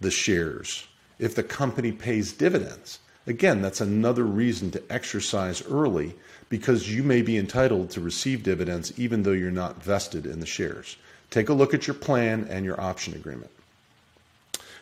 the 0.00 0.10
shares 0.10 0.86
if 1.18 1.34
the 1.34 1.42
company 1.42 1.92
pays 1.92 2.32
dividends. 2.32 2.98
Again, 3.26 3.62
that's 3.62 3.80
another 3.80 4.24
reason 4.24 4.70
to 4.72 4.82
exercise 4.90 5.62
early 5.66 6.14
because 6.48 6.92
you 6.92 7.02
may 7.02 7.22
be 7.22 7.36
entitled 7.36 7.90
to 7.90 8.00
receive 8.00 8.42
dividends 8.42 8.98
even 8.98 9.22
though 9.22 9.32
you're 9.32 9.50
not 9.50 9.82
vested 9.82 10.26
in 10.26 10.40
the 10.40 10.46
shares. 10.46 10.96
Take 11.30 11.48
a 11.48 11.54
look 11.54 11.72
at 11.74 11.86
your 11.86 11.94
plan 11.94 12.46
and 12.50 12.64
your 12.64 12.80
option 12.80 13.14
agreement. 13.14 13.50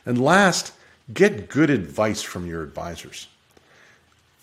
And 0.06 0.20
last, 0.20 0.72
get 1.12 1.50
good 1.50 1.68
advice 1.68 2.22
from 2.22 2.46
your 2.46 2.62
advisors. 2.62 3.28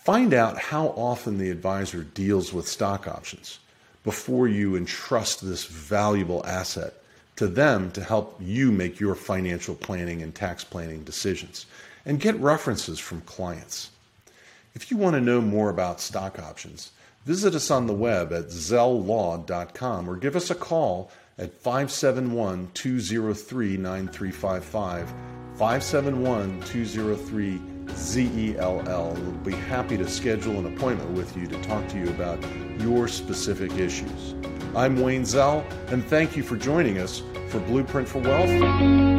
Find 0.06 0.36
out 0.36 0.60
how 0.60 0.89
often 0.89 1.39
the 1.39 1.49
advisor 1.49 2.03
deals 2.03 2.53
with 2.53 2.68
stock 2.68 3.08
options 3.08 3.58
before 4.03 4.47
you 4.47 4.76
entrust 4.76 5.41
this 5.41 5.66
valuable 5.66 6.45
asset 6.45 6.93
to 7.38 7.47
them 7.47 7.89
to 7.93 8.03
help 8.03 8.38
you 8.39 8.72
make 8.72 8.99
your 8.99 9.16
financial 9.16 9.74
planning 9.74 10.22
and 10.22 10.36
tax 10.36 10.64
planning 10.64 11.03
decisions. 11.03 11.66
And 12.06 12.20
get 12.20 12.39
references 12.39 12.99
from 12.99 13.22
clients. 13.22 13.89
If 14.76 14.91
you 14.91 14.97
want 14.97 15.16
to 15.16 15.22
know 15.22 15.41
more 15.41 15.72
about 15.72 15.99
stock 15.99 16.38
options, 16.38 16.91
visit 17.26 17.56
us 17.56 17.72
on 17.72 17.88
the 17.88 17.93
web 17.93 18.32
at 18.32 18.49
zelllaw.com 18.49 20.08
or 20.08 20.18
give 20.18 20.36
us 20.36 20.51
a 20.51 20.56
call 20.56 21.10
at 21.39 21.51
571 21.51 22.70
203 22.76 23.78
9355. 23.78 25.10
571 25.58 26.62
203 26.62 27.74
ZELL. 27.91 29.13
We'll 29.13 29.31
be 29.43 29.53
happy 29.53 29.97
to 29.97 30.07
schedule 30.07 30.57
an 30.57 30.65
appointment 30.75 31.11
with 31.11 31.36
you 31.38 31.47
to 31.47 31.61
talk 31.63 31.88
to 31.89 31.97
you 31.97 32.09
about 32.09 32.43
your 32.79 33.07
specific 33.07 33.71
issues. 33.73 34.36
I'm 34.75 35.01
Wayne 35.01 35.25
Zell, 35.25 35.65
and 35.88 36.03
thank 36.05 36.36
you 36.36 36.43
for 36.43 36.57
joining 36.57 36.97
us 36.97 37.21
for 37.47 37.59
Blueprint 37.59 38.07
for 38.07 38.19
Wealth. 38.19 39.14